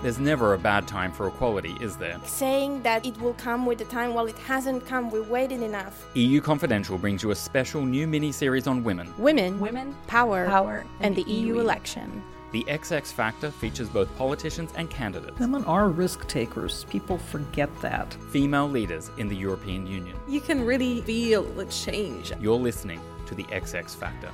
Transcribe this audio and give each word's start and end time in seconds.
There's 0.00 0.20
never 0.20 0.54
a 0.54 0.58
bad 0.58 0.86
time 0.86 1.10
for 1.10 1.26
equality, 1.26 1.76
is 1.80 1.96
there? 1.96 2.20
Saying 2.24 2.82
that 2.82 3.04
it 3.04 3.20
will 3.20 3.34
come 3.34 3.66
with 3.66 3.78
the 3.78 3.84
time, 3.86 4.14
well, 4.14 4.26
it 4.26 4.38
hasn't 4.38 4.86
come, 4.86 5.10
we 5.10 5.20
waited 5.20 5.60
enough. 5.60 6.06
EU 6.14 6.40
Confidential 6.40 6.96
brings 6.98 7.20
you 7.24 7.32
a 7.32 7.34
special 7.34 7.82
new 7.84 8.06
mini 8.06 8.30
series 8.30 8.68
on 8.68 8.84
women. 8.84 9.12
Women, 9.18 9.58
Women, 9.58 9.96
power, 10.06 10.46
power, 10.46 10.84
and, 11.00 11.16
the, 11.16 11.22
EU 11.22 11.58
election. 11.58 12.22
The 12.52 12.62
XX 12.68 13.12
Factor 13.12 13.50
features 13.50 13.88
both 13.88 14.08
politicians 14.16 14.70
and 14.76 14.88
candidates, 14.88 15.38
Women 15.40 15.64
are 15.64 15.88
risk 15.88 16.28
takers. 16.28 16.84
People 16.84 17.18
forget 17.18 17.68
that. 17.80 18.14
female 18.30 18.68
leaders 18.68 19.10
in 19.18 19.26
the 19.28 19.36
European 19.36 19.84
Union. 19.84 20.16
You 20.28 20.40
can 20.40 20.64
really 20.64 21.00
feel 21.02 21.42
the 21.42 21.64
change. 21.66 22.32
You're 22.40 22.56
listening 22.56 23.00
to 23.26 23.34
the 23.34 23.42
XX 23.44 23.96
Factor. 23.96 24.30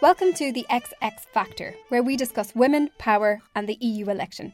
Welcome 0.00 0.32
to 0.34 0.52
the 0.52 0.64
XX 0.70 1.18
Factor, 1.34 1.74
where 1.88 2.04
we 2.04 2.16
discuss 2.16 2.54
women, 2.54 2.90
power, 2.98 3.40
and 3.56 3.68
the 3.68 3.78
EU 3.80 4.08
election. 4.08 4.52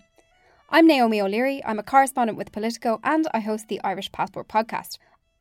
I'm 0.70 0.86
Naomi 0.86 1.20
O'Leary, 1.20 1.62
I'm 1.66 1.78
a 1.78 1.82
correspondent 1.82 2.38
with 2.38 2.50
Politico, 2.50 2.98
and 3.04 3.28
I 3.34 3.40
host 3.40 3.68
the 3.68 3.78
Irish 3.84 4.10
Passport 4.10 4.48
podcast. 4.48 4.96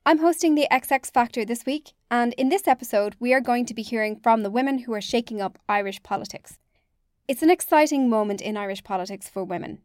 I'm 0.06 0.18
hosting 0.18 0.56
the 0.56 0.68
XX 0.70 1.10
Factor 1.10 1.46
this 1.46 1.66
week, 1.66 1.94
and 2.12 2.34
in 2.34 2.50
this 2.50 2.68
episode, 2.68 3.16
we 3.22 3.34
are 3.34 3.40
going 3.40 3.66
to 3.66 3.74
be 3.74 3.82
hearing 3.82 4.18
from 4.18 4.44
the 4.44 4.50
women 4.50 4.80
who 4.80 4.94
are 4.94 5.00
shaking 5.00 5.40
up 5.40 5.58
Irish 5.70 6.04
politics. 6.04 6.58
It's 7.30 7.42
an 7.42 7.50
exciting 7.50 8.10
moment 8.10 8.42
in 8.42 8.58
Irish 8.58 8.84
politics 8.84 9.30
for 9.30 9.46
women. 9.46 9.78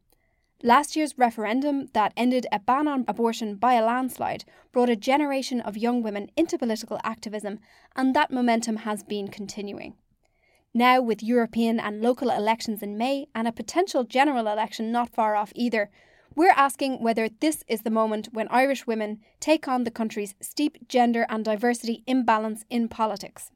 Last 0.64 0.96
year's 0.96 1.16
referendum 1.16 1.90
that 1.92 2.12
ended 2.16 2.44
a 2.50 2.58
ban 2.58 2.88
on 2.88 3.04
abortion 3.06 3.54
by 3.54 3.74
a 3.74 3.84
landslide 3.84 4.44
brought 4.72 4.90
a 4.90 4.96
generation 4.96 5.60
of 5.60 5.76
young 5.76 6.02
women 6.02 6.32
into 6.36 6.58
political 6.58 6.98
activism, 7.04 7.60
and 7.94 8.16
that 8.16 8.32
momentum 8.32 8.78
has 8.78 9.04
been 9.04 9.28
continuing. 9.28 9.94
Now, 10.78 11.00
with 11.00 11.24
European 11.24 11.80
and 11.80 12.00
local 12.00 12.30
elections 12.30 12.84
in 12.84 12.96
May 12.96 13.26
and 13.34 13.48
a 13.48 13.52
potential 13.52 14.04
general 14.04 14.46
election 14.46 14.92
not 14.92 15.12
far 15.12 15.34
off 15.34 15.50
either, 15.56 15.90
we're 16.36 16.54
asking 16.54 17.02
whether 17.02 17.28
this 17.28 17.64
is 17.66 17.82
the 17.82 17.90
moment 17.90 18.28
when 18.30 18.46
Irish 18.46 18.86
women 18.86 19.18
take 19.40 19.66
on 19.66 19.82
the 19.82 19.90
country's 19.90 20.36
steep 20.40 20.86
gender 20.86 21.26
and 21.28 21.44
diversity 21.44 22.04
imbalance 22.06 22.64
in 22.70 22.88
politics. 22.88 23.50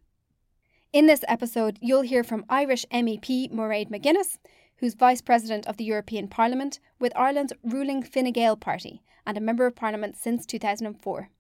In 0.93 1.07
this 1.07 1.25
episode, 1.29 1.79
you'll 1.81 2.03
hear 2.03 2.25
from 2.25 2.45
Irish 2.49 2.85
MEP 2.91 3.53
Mairead 3.53 3.89
McGuinness, 3.89 4.39
who's 4.79 4.95
Vice 4.95 5.21
President 5.21 5.65
of 5.69 5.77
the 5.77 5.85
European 5.85 6.27
Parliament 6.27 6.81
with 6.99 7.13
Ireland's 7.15 7.53
ruling 7.63 8.03
Fine 8.03 8.33
Gael 8.33 8.57
party 8.57 9.01
and 9.25 9.39
a 9.39 9.41
Member 9.41 9.67
of 9.67 9.77
Parliament 9.77 10.17
since 10.17 10.45
2004. 10.45 11.31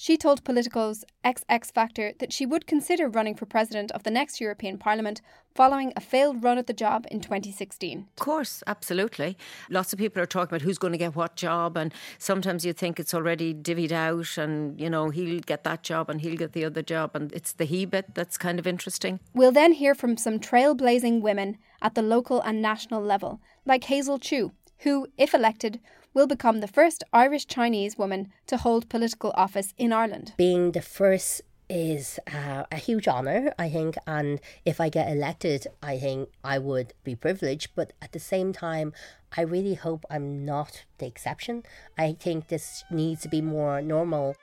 She 0.00 0.16
told 0.16 0.44
Politico's 0.44 1.04
XX 1.24 1.72
Factor 1.72 2.12
that 2.20 2.32
she 2.32 2.46
would 2.46 2.68
consider 2.68 3.08
running 3.08 3.34
for 3.34 3.46
president 3.46 3.90
of 3.90 4.04
the 4.04 4.12
next 4.12 4.40
European 4.40 4.78
Parliament 4.78 5.20
following 5.56 5.92
a 5.96 6.00
failed 6.00 6.44
run 6.44 6.56
at 6.56 6.68
the 6.68 6.72
job 6.72 7.04
in 7.10 7.20
2016. 7.20 8.06
Of 8.16 8.24
course, 8.24 8.62
absolutely. 8.68 9.36
Lots 9.68 9.92
of 9.92 9.98
people 9.98 10.22
are 10.22 10.26
talking 10.26 10.54
about 10.54 10.62
who's 10.62 10.78
going 10.78 10.92
to 10.92 10.98
get 10.98 11.16
what 11.16 11.34
job, 11.34 11.76
and 11.76 11.92
sometimes 12.16 12.64
you 12.64 12.72
think 12.72 13.00
it's 13.00 13.12
already 13.12 13.52
divvied 13.52 13.90
out, 13.90 14.38
and 14.38 14.80
you 14.80 14.88
know 14.88 15.10
he'll 15.10 15.40
get 15.40 15.64
that 15.64 15.82
job 15.82 16.08
and 16.08 16.20
he'll 16.20 16.36
get 16.36 16.52
the 16.52 16.64
other 16.64 16.82
job, 16.82 17.16
and 17.16 17.32
it's 17.32 17.52
the 17.52 17.64
he 17.64 17.84
bit 17.84 18.14
that's 18.14 18.38
kind 18.38 18.60
of 18.60 18.68
interesting. 18.68 19.18
We'll 19.34 19.50
then 19.50 19.72
hear 19.72 19.96
from 19.96 20.16
some 20.16 20.38
trailblazing 20.38 21.22
women 21.22 21.58
at 21.82 21.96
the 21.96 22.02
local 22.02 22.40
and 22.42 22.62
national 22.62 23.02
level, 23.02 23.40
like 23.66 23.82
Hazel 23.82 24.20
Chu, 24.20 24.52
who, 24.82 25.08
if 25.16 25.34
elected, 25.34 25.80
will 26.14 26.26
become 26.26 26.60
the 26.60 26.68
first 26.68 27.04
Irish 27.12 27.46
Chinese 27.46 27.98
woman 27.98 28.32
to 28.46 28.56
hold 28.56 28.88
political 28.88 29.32
office 29.34 29.74
in 29.76 29.92
Ireland. 29.92 30.32
being 30.36 30.72
the 30.72 30.82
first 30.82 31.42
is 31.68 32.18
uh, 32.32 32.64
a 32.72 32.76
huge 32.76 33.06
honor, 33.06 33.52
I 33.58 33.68
think. 33.68 33.96
And 34.06 34.40
if 34.64 34.80
I 34.80 34.88
get 34.88 35.10
elected, 35.10 35.66
I 35.82 35.98
think 35.98 36.30
I 36.42 36.58
would 36.58 36.94
be 37.04 37.14
privileged. 37.14 37.70
But 37.74 37.92
at 38.00 38.12
the 38.12 38.20
same 38.20 38.52
time, 38.52 38.92
I 39.36 39.42
really 39.42 39.74
hope 39.74 40.04
I'm 40.10 40.44
not 40.44 40.84
the 40.98 41.06
exception. 41.06 41.64
I 41.98 42.14
think 42.14 42.48
this 42.48 42.84
needs 42.90 43.22
to 43.22 43.28
be 43.28 43.42
more 43.42 43.82
normal. 43.82 44.34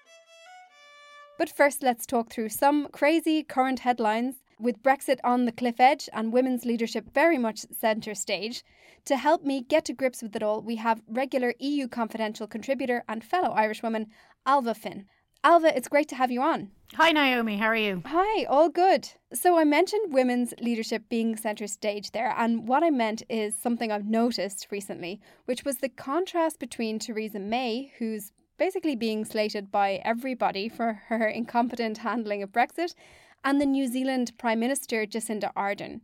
But 1.38 1.50
first, 1.50 1.84
let's 1.84 2.06
talk 2.06 2.30
through 2.30 2.50
some 2.50 2.88
crazy 2.92 3.44
current 3.44 3.80
headlines. 3.80 4.36
With 4.60 4.82
Brexit 4.82 5.20
on 5.24 5.46
the 5.46 5.52
cliff 5.52 5.80
edge 5.80 6.08
and 6.14 6.32
women's 6.32 6.64
leadership 6.64 7.14
very 7.14 7.38
much 7.38 7.66
centre 7.78 8.16
stage, 8.16 8.64
to 9.04 9.18
help 9.18 9.44
me 9.44 9.62
get 9.62 9.84
to 9.86 9.94
grips 9.94 10.22
with 10.22 10.36
it 10.36 10.44
all, 10.44 10.62
we 10.62 10.78
have 10.78 11.02
regular 11.08 11.54
EU 11.60 11.90
Confidential 11.90 12.48
contributor 12.48 13.04
and 13.10 13.24
fellow 13.24 13.50
Irish 13.50 13.84
woman, 13.84 14.08
Alva 14.46 14.74
Finn. 14.74 15.08
Alva, 15.44 15.76
it's 15.76 15.90
great 15.90 16.08
to 16.08 16.16
have 16.16 16.32
you 16.32 16.42
on. 16.42 16.72
Hi, 16.94 17.12
Naomi. 17.12 17.58
How 17.58 17.68
are 17.68 17.76
you? 17.76 18.02
Hi, 18.06 18.46
all 18.46 18.70
good. 18.70 19.10
So, 19.34 19.60
I 19.60 19.66
mentioned 19.66 20.14
women's 20.14 20.54
leadership 20.62 21.04
being 21.10 21.36
centre 21.36 21.68
stage 21.68 22.12
there, 22.12 22.34
and 22.38 22.68
what 22.68 22.84
I 22.84 22.90
meant 22.90 23.24
is 23.30 23.56
something 23.56 23.92
I've 23.92 24.08
noticed 24.08 24.68
recently, 24.72 25.20
which 25.44 25.66
was 25.66 25.78
the 25.78 25.90
contrast 25.90 26.60
between 26.60 26.98
Theresa 26.98 27.40
May, 27.40 27.92
who's 28.00 28.32
basically 28.58 28.96
being 28.96 29.26
slated 29.26 29.70
by 29.70 30.02
everybody 30.06 30.70
for 30.70 31.02
her 31.10 31.28
incompetent 31.42 32.00
handling 32.00 32.42
of 32.42 32.52
Brexit, 32.52 32.96
and 33.46 33.62
the 33.62 33.66
New 33.66 33.88
Zealand 33.88 34.34
Prime 34.38 34.60
Minister 34.60 35.06
Jacinda 35.06 35.54
Ardern. 35.54 36.02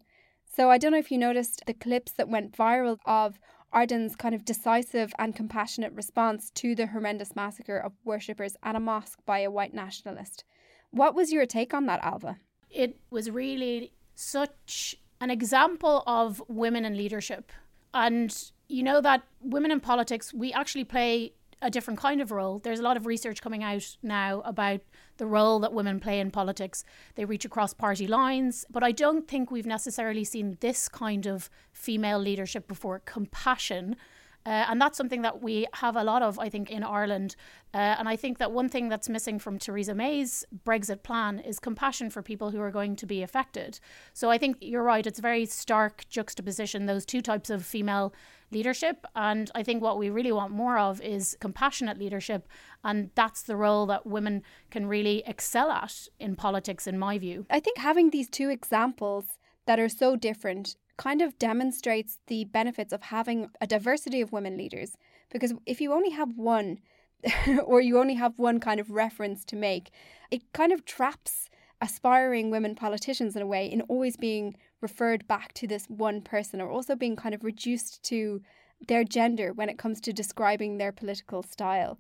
So, 0.56 0.70
I 0.70 0.78
don't 0.78 0.92
know 0.92 1.00
if 1.00 1.12
you 1.12 1.18
noticed 1.18 1.64
the 1.66 1.74
clips 1.74 2.12
that 2.14 2.30
went 2.30 2.56
viral 2.56 3.00
of 3.06 3.40
Ardern's 3.74 4.16
kind 4.16 4.36
of 4.36 4.46
decisive 4.46 5.14
and 5.18 5.36
compassionate 5.36 5.94
response 5.94 6.52
to 6.52 6.76
the 6.76 6.88
horrendous 6.88 7.36
massacre 7.36 7.78
of 7.78 7.94
worshippers 8.04 8.56
at 8.62 8.76
a 8.76 8.80
mosque 8.80 9.20
by 9.26 9.40
a 9.40 9.52
white 9.52 9.74
nationalist. 9.74 10.44
What 10.92 11.16
was 11.16 11.32
your 11.32 11.46
take 11.46 11.74
on 11.74 11.86
that, 11.88 12.04
Alva? 12.04 12.38
It 12.70 13.00
was 13.10 13.32
really 13.32 13.94
such 14.14 14.96
an 15.20 15.32
example 15.32 16.04
of 16.06 16.44
women 16.48 16.86
in 16.86 16.98
leadership. 16.98 17.52
And 17.94 18.36
you 18.68 18.84
know 18.84 19.02
that 19.02 19.24
women 19.42 19.72
in 19.72 19.80
politics, 19.80 20.34
we 20.34 20.54
actually 20.54 20.84
play 20.84 21.34
a 21.62 21.70
different 21.70 22.00
kind 22.00 22.22
of 22.22 22.32
role. 22.32 22.60
There's 22.60 22.80
a 22.80 22.84
lot 22.84 22.98
of 22.98 23.06
research 23.06 23.42
coming 23.42 23.64
out 23.64 23.98
now 24.02 24.42
about 24.42 24.82
the 25.18 25.28
role 25.28 25.60
that 25.60 25.74
women 25.74 26.00
play 26.00 26.20
in 26.20 26.32
politics. 26.32 26.84
They 27.16 27.26
reach 27.26 27.46
across 27.46 27.74
party 27.74 28.08
lines, 28.08 28.66
but 28.70 28.84
I 28.84 28.92
don't 28.92 29.28
think 29.28 29.52
we've 29.52 29.68
necessarily 29.68 30.24
seen 30.24 30.58
this 30.60 30.90
kind 30.90 31.28
of 31.28 31.50
female 31.72 32.20
leadership 32.20 32.68
before 32.68 33.00
compassion. 33.06 33.96
Uh, 34.44 34.66
and 34.70 34.82
that's 34.82 34.98
something 34.98 35.22
that 35.22 35.44
we 35.44 35.68
have 35.74 35.96
a 35.96 36.04
lot 36.04 36.24
of, 36.24 36.40
I 36.40 36.50
think, 36.50 36.72
in 36.72 36.84
Ireland. 36.84 37.36
Uh, 37.74 37.78
and 37.78 38.10
I 38.10 38.16
think 38.16 38.40
that 38.40 38.52
one 38.52 38.70
thing 38.70 38.90
that's 38.90 39.08
missing 39.08 39.38
from 39.38 39.60
Theresa 39.60 39.94
May's 39.94 40.44
Brexit 40.66 41.04
plan 41.04 41.38
is 41.40 41.60
compassion 41.60 42.10
for 42.10 42.24
people 42.24 42.50
who 42.50 42.60
are 42.60 42.72
going 42.72 42.96
to 42.96 43.06
be 43.06 43.22
affected. 43.22 43.80
So 44.14 44.32
I 44.32 44.40
think 44.40 44.58
you're 44.60 44.84
right, 44.84 45.06
it's 45.06 45.20
a 45.20 45.22
very 45.22 45.46
stark 45.46 46.10
juxtaposition, 46.10 46.88
those 46.88 47.06
two 47.06 47.22
types 47.22 47.52
of 47.52 47.64
female 47.64 48.14
leadership. 48.52 49.06
And 49.16 49.50
I 49.56 49.64
think 49.64 49.82
what 49.82 49.98
we 49.98 50.10
really 50.10 50.32
want 50.32 50.52
more 50.52 50.78
of 50.78 51.02
is 51.02 51.38
compassionate 51.40 51.98
leadership. 51.98 52.48
And 52.84 53.12
that's 53.16 53.42
the 53.44 53.56
role 53.56 53.86
that 53.88 54.06
women 54.06 54.44
can 54.70 54.88
really 54.88 55.24
excel 55.26 55.72
at 55.72 56.08
in 56.20 56.36
politics, 56.36 56.88
in 56.88 56.98
my 56.98 57.18
view. 57.18 57.46
I 57.50 57.60
think 57.60 57.78
having 57.78 58.10
these 58.10 58.30
two 58.30 58.50
examples 58.50 59.26
that 59.66 59.80
are 59.80 59.90
so 59.90 60.16
different 60.16 60.76
kind 60.98 61.22
of 61.22 61.38
demonstrates 61.40 62.20
the 62.28 62.46
benefits 62.46 62.94
of 62.94 63.04
having 63.04 63.50
a 63.60 63.68
diversity 63.68 64.22
of 64.22 64.32
women 64.32 64.58
leaders. 64.58 64.96
Because 65.32 65.54
if 65.66 65.82
you 65.82 65.94
only 65.94 66.12
have 66.12 66.38
one, 66.38 66.80
or 67.66 67.82
you 67.82 68.00
only 68.00 68.16
have 68.16 68.38
one 68.38 68.60
kind 68.60 68.80
of 68.80 68.92
reference 68.92 69.46
to 69.46 69.56
make, 69.56 69.92
it 70.30 70.54
kind 70.54 70.72
of 70.72 70.86
traps 70.86 71.50
aspiring 71.82 72.52
women 72.52 72.76
politicians 72.76 73.36
in 73.36 73.42
a 73.42 73.48
way 73.48 73.66
in 73.66 73.82
always 73.82 74.16
being 74.16 74.56
referred 74.82 75.28
back 75.28 75.54
to 75.54 75.68
this 75.68 75.86
one 75.88 76.22
person 76.22 76.60
or 76.62 76.70
also 76.70 76.96
being 76.96 77.16
kind 77.16 77.36
of 77.36 77.44
reduced 77.44 78.04
to 78.04 78.42
their 78.88 79.04
gender 79.04 79.54
when 79.54 79.70
it 79.70 79.78
comes 79.78 80.02
to 80.02 80.14
describing 80.14 80.78
their 80.78 80.92
political 80.92 81.44
style. 81.44 82.00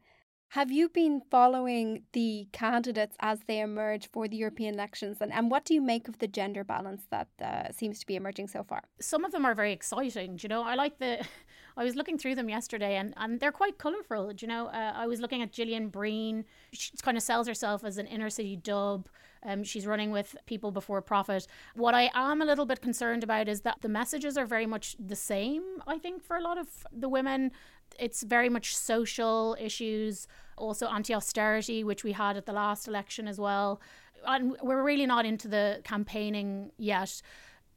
Have 0.50 0.70
you 0.70 0.90
been 0.90 1.22
following 1.32 2.04
the 2.12 2.46
candidates 2.52 3.16
as 3.22 3.40
they 3.48 3.62
emerge 3.62 4.10
for 4.12 4.28
the 4.28 4.36
European 4.36 4.74
elections? 4.74 5.20
And, 5.22 5.32
and 5.32 5.50
what 5.50 5.64
do 5.64 5.74
you 5.74 5.82
make 5.82 6.10
of 6.10 6.20
the 6.20 6.28
gender 6.28 6.66
balance 6.66 7.04
that 7.10 7.30
uh, 7.42 7.72
seems 7.72 8.00
to 8.00 8.06
be 8.06 8.18
emerging 8.18 8.50
so 8.50 8.62
far? 8.62 8.82
Some 9.00 9.24
of 9.24 9.32
them 9.32 9.46
are 9.46 9.56
very 9.56 9.72
exciting. 9.72 10.36
Do 10.36 10.44
you 10.44 10.50
know, 10.50 10.64
I 10.64 10.76
like 10.76 11.00
the. 11.00 11.26
I 11.78 11.86
was 11.86 11.96
looking 11.96 12.18
through 12.18 12.36
them 12.36 12.50
yesterday 12.50 12.98
and, 12.98 13.14
and 13.16 13.40
they're 13.40 13.54
quite 13.54 13.78
colourful. 13.78 14.34
Do 14.34 14.46
you 14.46 14.50
know, 14.50 14.68
uh, 14.68 14.92
I 14.94 15.08
was 15.08 15.22
looking 15.22 15.42
at 15.42 15.54
Gillian 15.54 15.88
Brien. 15.88 16.44
She 16.74 16.92
kind 17.02 17.16
of 17.16 17.24
sells 17.24 17.48
herself 17.48 17.86
as 17.86 17.98
an 17.98 18.08
inner 18.08 18.30
city 18.30 18.58
dub. 18.58 19.08
Um, 19.44 19.64
she's 19.64 19.88
running 19.88 20.12
with 20.12 20.36
People 20.46 20.72
Before 20.72 21.02
Profit. 21.02 21.48
What 21.76 21.96
I 21.96 22.12
am 22.14 22.42
a 22.42 22.46
little 22.46 22.66
bit 22.66 22.82
concerned 22.82 23.24
about 23.24 23.48
is 23.48 23.62
that 23.62 23.78
the 23.82 23.90
messages 23.90 24.38
are 24.38 24.46
very 24.46 24.66
much 24.66 24.96
the 25.00 25.16
same, 25.16 25.64
I 25.88 25.98
think, 25.98 26.24
for 26.24 26.38
a 26.38 26.42
lot 26.42 26.58
of 26.58 26.68
the 26.92 27.10
women. 27.10 27.52
It's 28.00 28.24
very 28.24 28.50
much 28.50 28.76
social 28.76 29.58
issues, 29.60 30.28
also 30.58 30.88
anti 30.88 31.14
austerity, 31.14 31.84
which 31.84 32.04
we 32.04 32.12
had 32.12 32.38
at 32.38 32.46
the 32.46 32.54
last 32.54 32.88
election 32.88 33.28
as 33.28 33.40
well. 33.40 33.82
And 34.26 34.56
we're 34.62 34.84
really 34.84 35.08
not 35.08 35.26
into 35.26 35.48
the 35.48 35.82
campaigning 35.84 36.72
yet. 36.78 37.22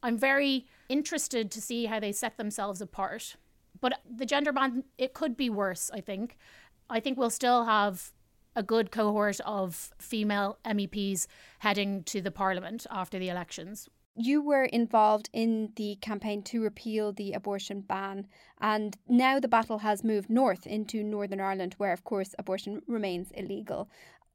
I'm 0.02 0.18
very 0.18 0.66
interested 0.90 1.50
to 1.50 1.60
see 1.62 1.86
how 1.86 1.98
they 1.98 2.12
set 2.12 2.36
themselves 2.36 2.82
apart. 2.82 3.36
But 3.80 4.00
the 4.08 4.26
gender 4.26 4.52
band, 4.52 4.84
it 4.98 5.14
could 5.14 5.36
be 5.36 5.50
worse, 5.50 5.90
I 5.92 6.00
think. 6.00 6.36
I 6.90 7.00
think 7.00 7.18
we'll 7.18 7.30
still 7.30 7.64
have 7.64 8.12
a 8.56 8.62
good 8.62 8.90
cohort 8.90 9.40
of 9.40 9.92
female 9.98 10.58
MEPs 10.64 11.26
heading 11.60 12.02
to 12.04 12.20
the 12.20 12.30
parliament 12.30 12.86
after 12.90 13.18
the 13.18 13.28
elections. 13.28 13.88
You 14.16 14.42
were 14.42 14.64
involved 14.64 15.28
in 15.32 15.72
the 15.74 15.96
campaign 15.96 16.42
to 16.44 16.62
repeal 16.62 17.12
the 17.12 17.32
abortion 17.32 17.80
ban, 17.80 18.28
and 18.60 18.96
now 19.08 19.40
the 19.40 19.48
battle 19.48 19.78
has 19.78 20.04
moved 20.04 20.30
north 20.30 20.68
into 20.68 21.02
Northern 21.02 21.40
Ireland, 21.40 21.74
where, 21.78 21.92
of 21.92 22.04
course, 22.04 22.32
abortion 22.38 22.80
remains 22.86 23.32
illegal. 23.32 23.88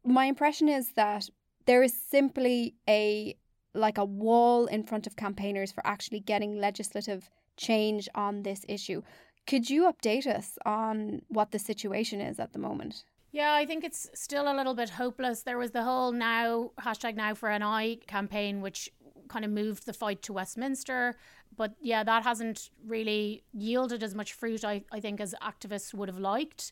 My 0.04 0.26
impression 0.26 0.68
is 0.68 0.92
that 0.94 1.30
there 1.66 1.82
is 1.82 1.94
simply 1.94 2.76
a 2.90 3.38
like 3.74 3.98
a 3.98 4.06
wall 4.06 4.66
in 4.66 4.84
front 4.84 5.06
of 5.08 5.16
campaigners 5.16 5.72
for 5.72 5.86
actually 5.86 6.20
getting 6.20 6.60
legislative 6.60 7.30
change 7.56 8.10
on 8.16 8.44
this 8.44 8.66
issue. 8.68 9.02
Could 9.46 9.70
you 9.70 9.92
update 9.92 10.28
us 10.28 10.58
on 10.66 11.22
what 11.28 11.52
the 11.52 11.60
situation 11.60 12.20
is 12.20 12.40
at 12.40 12.52
the 12.52 12.60
moment? 12.60 13.04
Yeah, 13.32 13.54
I 13.54 13.66
think 13.66 13.84
it's 13.84 14.10
still 14.16 14.52
a 14.52 14.56
little 14.56 14.74
bit 14.74 14.90
hopeless. 14.90 15.44
There 15.44 15.58
was 15.58 15.72
the 15.72 15.84
whole 15.84 16.12
now 16.12 16.72
hashtag 16.82 17.16
now 17.16 17.36
for 17.36 17.50
an 17.50 17.62
eye 17.62 18.00
campaign, 18.08 18.62
which 18.62 18.90
kind 19.28 19.46
of 19.46 19.52
moved 19.52 19.86
the 19.86 19.94
fight 19.94 20.22
to 20.24 20.34
Westminster. 20.34 21.16
But 21.56 21.76
yeah, 21.82 22.04
that 22.04 22.24
hasn't 22.24 22.70
really 22.86 23.44
yielded 23.54 24.02
as 24.02 24.16
much 24.16 24.34
fruit, 24.34 24.66
I, 24.66 24.84
I 24.92 25.00
think, 25.00 25.22
as 25.22 25.36
activists 25.42 25.94
would 25.94 26.10
have 26.10 26.18
liked. 26.18 26.72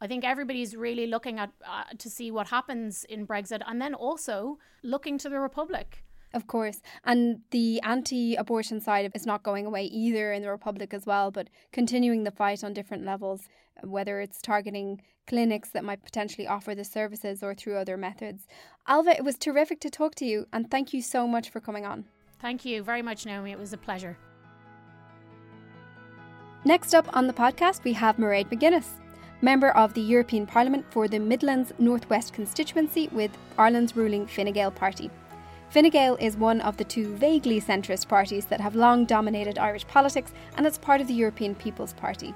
I 0.00 0.06
think 0.06 0.24
everybody's 0.24 0.76
really 0.76 1.06
looking 1.06 1.38
at 1.38 1.50
uh, 1.66 1.84
to 1.98 2.10
see 2.10 2.30
what 2.30 2.48
happens 2.48 3.04
in 3.04 3.26
Brexit 3.26 3.62
and 3.66 3.80
then 3.80 3.94
also 3.94 4.58
looking 4.82 5.18
to 5.18 5.28
the 5.28 5.40
Republic. 5.40 6.04
Of 6.34 6.46
course. 6.46 6.82
And 7.04 7.40
the 7.50 7.80
anti 7.82 8.34
abortion 8.34 8.80
side 8.80 9.10
is 9.14 9.26
not 9.26 9.42
going 9.42 9.64
away 9.64 9.84
either 9.84 10.32
in 10.32 10.42
the 10.42 10.50
Republic 10.50 10.92
as 10.92 11.06
well, 11.06 11.30
but 11.30 11.48
continuing 11.72 12.24
the 12.24 12.30
fight 12.30 12.62
on 12.62 12.74
different 12.74 13.04
levels, 13.04 13.48
whether 13.82 14.20
it's 14.20 14.42
targeting 14.42 15.00
clinics 15.26 15.70
that 15.70 15.84
might 15.84 16.04
potentially 16.04 16.46
offer 16.46 16.74
the 16.74 16.84
services 16.84 17.42
or 17.42 17.54
through 17.54 17.76
other 17.76 17.96
methods. 17.96 18.46
Alva, 18.86 19.10
it 19.10 19.24
was 19.24 19.36
terrific 19.38 19.80
to 19.80 19.90
talk 19.90 20.14
to 20.16 20.24
you, 20.24 20.46
and 20.52 20.70
thank 20.70 20.92
you 20.92 21.02
so 21.02 21.26
much 21.26 21.50
for 21.50 21.60
coming 21.60 21.84
on. 21.84 22.04
Thank 22.38 22.64
you 22.64 22.82
very 22.82 23.02
much, 23.02 23.26
Naomi. 23.26 23.52
It 23.52 23.58
was 23.58 23.72
a 23.72 23.78
pleasure. 23.78 24.16
Next 26.64 26.94
up 26.94 27.08
on 27.16 27.26
the 27.26 27.32
podcast, 27.32 27.84
we 27.84 27.92
have 27.94 28.16
Mairead 28.16 28.50
McGuinness, 28.50 28.88
member 29.40 29.70
of 29.70 29.94
the 29.94 30.00
European 30.00 30.46
Parliament 30.46 30.84
for 30.90 31.08
the 31.08 31.18
Midlands 31.18 31.72
Northwest 31.78 32.32
constituency 32.32 33.08
with 33.12 33.30
Ireland's 33.56 33.96
ruling 33.96 34.26
Fine 34.26 34.52
Gael 34.52 34.70
party. 34.70 35.10
Fine 35.76 35.90
Gael 35.90 36.16
is 36.16 36.38
one 36.38 36.62
of 36.62 36.78
the 36.78 36.84
two 36.84 37.14
vaguely 37.16 37.60
centrist 37.60 38.08
parties 38.08 38.46
that 38.46 38.62
have 38.62 38.74
long 38.74 39.04
dominated 39.04 39.58
Irish 39.58 39.86
politics 39.86 40.32
and 40.56 40.66
it's 40.66 40.78
part 40.78 41.02
of 41.02 41.06
the 41.06 41.12
European 41.12 41.54
People's 41.54 41.92
Party. 41.92 42.32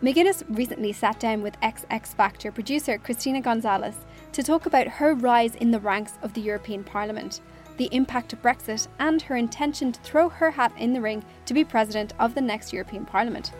McGuinness 0.00 0.44
recently 0.48 0.92
sat 0.92 1.18
down 1.18 1.42
with 1.42 1.56
X 1.60 1.84
Factor 2.14 2.52
producer 2.52 2.98
Christina 2.98 3.40
Gonzalez 3.40 3.96
to 4.30 4.44
talk 4.44 4.66
about 4.66 4.86
her 4.86 5.14
rise 5.14 5.56
in 5.56 5.72
the 5.72 5.80
ranks 5.80 6.20
of 6.22 6.34
the 6.34 6.40
European 6.40 6.84
Parliament, 6.84 7.40
the 7.78 7.88
impact 7.90 8.32
of 8.32 8.42
Brexit, 8.42 8.86
and 9.00 9.22
her 9.22 9.34
intention 9.34 9.90
to 9.90 10.00
throw 10.02 10.28
her 10.28 10.52
hat 10.52 10.72
in 10.78 10.92
the 10.92 11.00
ring 11.00 11.24
to 11.46 11.52
be 11.52 11.64
president 11.64 12.14
of 12.20 12.36
the 12.36 12.40
next 12.40 12.72
European 12.72 13.04
Parliament. 13.04 13.50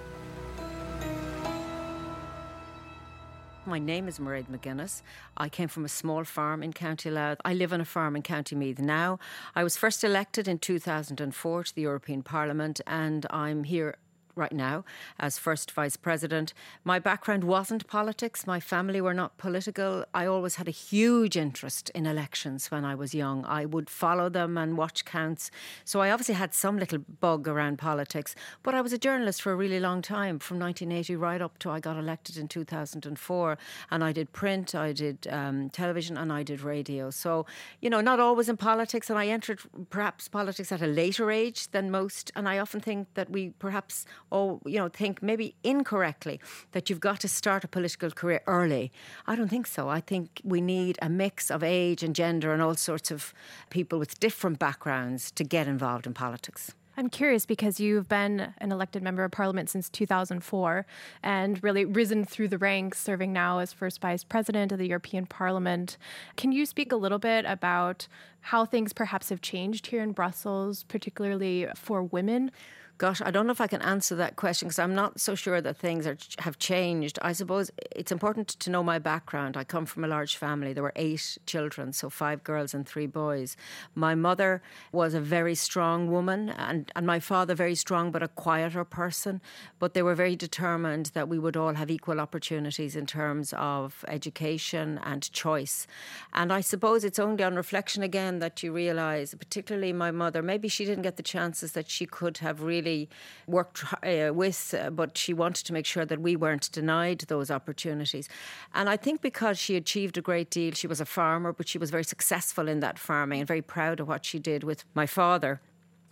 My 3.69 3.81
name 3.81 4.07
is 4.07 4.21
Mairead 4.21 4.47
McGuinness. 4.47 5.03
I 5.37 5.49
came 5.49 5.67
from 5.67 5.85
a 5.85 5.89
small 5.89 6.23
farm 6.23 6.63
in 6.63 6.73
County 6.73 7.11
Louth. 7.11 7.39
I 7.45 7.53
live 7.53 7.73
on 7.73 7.81
a 7.81 7.85
farm 7.85 8.15
in 8.15 8.23
County 8.23 8.55
Meath 8.55 8.79
now. 8.79 9.19
I 9.57 9.65
was 9.65 9.77
first 9.77 10.05
elected 10.05 10.47
in 10.47 10.61
2004 10.61 11.65
to 11.65 11.75
the 11.75 11.83
European 11.83 12.23
Parliament, 12.23 12.81
and 12.87 13.27
I'm 13.29 13.65
here 13.65 13.97
right 14.37 14.53
now 14.53 14.85
as 15.19 15.39
first 15.39 15.73
vice 15.73 15.97
president. 15.97 16.53
My 16.85 16.99
background 16.99 17.45
wasn't 17.45 17.87
politics. 17.87 18.47
My 18.47 18.61
family 18.61 19.01
were 19.01 19.15
not 19.15 19.39
political. 19.39 20.05
I 20.15 20.27
always 20.27 20.57
had 20.57 20.69
a 20.69 20.73
huge 20.73 21.37
interest 21.37 21.91
in 21.91 22.07
elections 22.07 22.71
when 22.71 22.85
I 22.85 22.95
was 22.95 23.15
young. 23.15 23.45
I 23.47 23.65
would 23.65 23.89
follow 23.91 24.29
them 24.29 24.59
and 24.59 24.77
watch 24.77 25.05
counts. 25.05 25.51
So 25.85 26.01
I 26.01 26.11
obviously 26.11 26.35
had 26.35 26.55
some 26.55 26.79
little 26.79 26.99
bug 26.99 27.49
around 27.49 27.79
politics. 27.79 28.35
But 28.63 28.75
I 28.75 28.81
was 28.81 28.93
a 28.93 28.99
journalist 28.99 29.43
for 29.43 29.53
a 29.53 29.57
really 29.57 29.81
long 29.81 30.03
time, 30.03 30.39
from 30.39 30.59
1980 30.59 31.17
right 31.17 31.41
up 31.41 31.59
to 31.61 31.71
I 31.71 31.81
got 31.81 31.97
elected 31.97 32.37
in 32.37 32.49
2004. 32.49 33.59
And 33.91 34.05
I 34.05 34.13
did 34.13 34.33
print, 34.33 34.75
I 34.75 34.93
did 34.93 35.27
um, 35.31 35.71
television, 35.71 36.17
and 36.17 36.33
I 36.33 36.43
did 36.43 36.61
radio. 36.61 37.11
So, 37.11 37.47
you 37.81 37.91
know, 37.91 38.01
not 38.01 38.21
always 38.21 38.49
in 38.49 38.57
politics. 38.57 39.09
And 39.11 39.19
I 39.19 39.29
entered 39.29 39.61
perhaps 39.91 40.29
politics 40.29 40.71
at 40.73 40.83
a 40.83 40.87
later 40.87 41.31
age 41.31 41.69
than 41.71 41.91
most. 41.91 42.31
And 42.37 42.49
I 42.49 42.59
often 42.59 42.81
think 42.81 43.09
that 43.15 43.31
we 43.31 43.51
perhaps 43.59 44.05
oh, 44.33 44.61
you 44.65 44.79
know, 44.79 44.89
think 44.89 45.23
maybe 45.23 45.55
incorrectly 45.63 46.41
that 46.73 46.91
you've 46.91 47.01
got 47.01 47.21
to 47.21 47.29
start 47.29 47.65
a 47.65 47.69
political 47.69 48.11
career 48.11 48.43
early. 48.47 48.93
I 49.27 49.37
don't 49.37 49.49
think 49.49 49.67
so. 49.67 49.89
I 49.89 50.01
think 50.01 50.41
we 50.45 50.61
need 50.61 50.99
a 51.01 51.09
mix 51.09 51.51
of 51.51 51.63
age 51.63 52.03
and 52.03 52.15
gender 52.15 52.53
and 52.53 52.63
all 52.63 52.75
sorts 52.75 53.11
of 53.11 53.33
people 53.71 53.99
with 53.99 54.19
different 54.21 54.59
backgrounds 54.59 55.31
to 55.33 55.45
get 55.45 55.67
involved 55.69 56.07
in 56.07 56.15
politics. 56.15 56.75
I'm 56.99 57.11
curious 57.11 57.45
because 57.45 57.79
you've 57.79 58.09
been 58.09 58.55
an 58.57 58.73
elected 58.73 59.03
member 59.03 59.23
of 59.23 59.31
parliament 59.31 59.69
since 59.69 59.91
2004 59.91 60.87
and 61.23 61.63
really 61.63 61.85
risen 61.85 62.25
through 62.25 62.49
the 62.49 62.57
ranks, 62.57 62.99
serving 62.99 63.35
now 63.35 63.59
as 63.59 63.71
first 63.71 64.01
vice 64.01 64.25
president 64.25 64.73
of 64.73 64.79
the 64.79 64.89
European 64.89 65.27
Parliament. 65.27 65.99
Can 66.39 66.53
you 66.53 66.65
speak 66.65 66.93
a 66.93 66.97
little 66.97 67.19
bit 67.19 67.45
about 67.45 68.09
how 68.41 68.65
things 68.65 68.95
perhaps 68.95 69.29
have 69.29 69.43
changed 69.43 69.89
here 69.89 70.03
in 70.03 70.13
Brussels, 70.13 70.85
particularly 70.85 71.67
for 71.77 72.03
women? 72.03 72.51
Gosh, 72.99 73.21
I 73.21 73.31
don't 73.31 73.47
know 73.47 73.53
if 73.53 73.61
I 73.61 73.67
can 73.67 73.83
answer 73.83 74.17
that 74.17 74.37
question 74.37 74.69
because 74.69 74.79
I'm 74.79 74.95
not 74.95 75.21
so 75.21 75.35
sure 75.35 75.61
that 75.61 75.77
things 75.77 76.07
are, 76.07 76.17
have 76.39 76.59
changed. 76.59 77.19
I 77.21 77.33
suppose 77.33 77.71
it's 77.95 78.11
important 78.11 78.49
to 78.49 78.71
know 78.71 78.83
my 78.83 78.99
background. 78.99 79.55
I 79.55 79.65
come 79.65 79.85
from 79.85 80.03
a 80.03 80.09
large 80.09 80.39
family. 80.39 80.73
There 80.73 80.83
were 80.83 80.95
eight 80.97 81.37
children, 81.45 81.93
so 81.93 82.09
five 82.09 82.43
girls 82.43 82.73
and 82.73 82.89
three 82.89 83.07
boys. 83.07 83.55
My 83.95 84.15
mother 84.15 84.63
was 84.93 85.13
a 85.13 85.21
very 85.21 85.55
strong 85.55 86.11
woman, 86.11 86.49
and, 86.49 86.91
and 86.97 87.07
my 87.07 87.21
father 87.21 87.55
very 87.55 87.75
strong 87.75 88.11
but 88.11 88.23
a 88.23 88.29
quieter 88.29 88.83
person. 88.83 89.43
But 89.79 89.93
they 89.93 90.03
were 90.03 90.15
very 90.15 90.35
determined 90.35 91.07
that 91.13 91.29
we 91.29 91.39
would 91.39 91.57
all 91.57 91.75
have 91.75 91.91
equal 91.91 92.19
opportunities 92.19 92.97
in 92.97 93.05
terms 93.05 93.53
of 93.59 94.07
education 94.09 95.01
and 95.05 95.31
choice. 95.33 95.87
And 96.33 96.51
I 96.51 96.63
suppose 96.63 97.05
it's 97.05 97.19
only 97.19 97.45
on 97.45 97.57
reflection 97.57 98.03
again 98.03 98.39
that 98.39 98.63
you 98.63 98.73
realise, 98.73 99.35
particularly 99.35 99.93
my 99.93 100.11
mother, 100.11 100.41
maybe 100.41 100.69
she 100.69 100.87
didn't 100.87 101.03
get 101.03 101.19
the 101.19 101.23
chances 101.23 101.73
that 101.73 101.91
she 101.91 102.07
could 102.07 102.39
have 102.39 102.63
really 102.63 102.86
really 102.87 103.09
worked 103.47 103.85
uh, 104.03 104.33
with, 104.33 104.75
uh, 104.79 104.91
but 104.91 105.19
she 105.19 105.35
wanted 105.35 105.67
to 105.67 105.73
make 105.73 105.87
sure 105.87 106.05
that 106.05 106.21
we 106.21 106.37
weren't 106.37 106.71
denied 106.73 107.21
those 107.29 107.51
opportunities. 107.51 108.29
And 108.75 108.89
I 108.89 108.97
think 108.97 109.21
because 109.21 109.59
she 109.59 109.77
achieved 109.77 110.17
a 110.19 110.23
great 110.23 110.51
deal, 110.51 110.73
she 110.73 110.87
was 110.87 111.01
a 111.01 111.05
farmer, 111.05 111.53
but 111.53 111.69
she 111.69 111.79
was 111.79 111.91
very 111.91 112.05
successful 112.05 112.69
in 112.69 112.81
that 112.81 112.99
farming 112.99 113.41
and 113.41 113.49
very 113.49 113.63
proud 113.63 114.01
of 114.01 114.09
what 114.09 114.25
she 114.25 114.39
did 114.39 114.65
with 114.65 114.85
my 114.95 115.07
father 115.07 115.61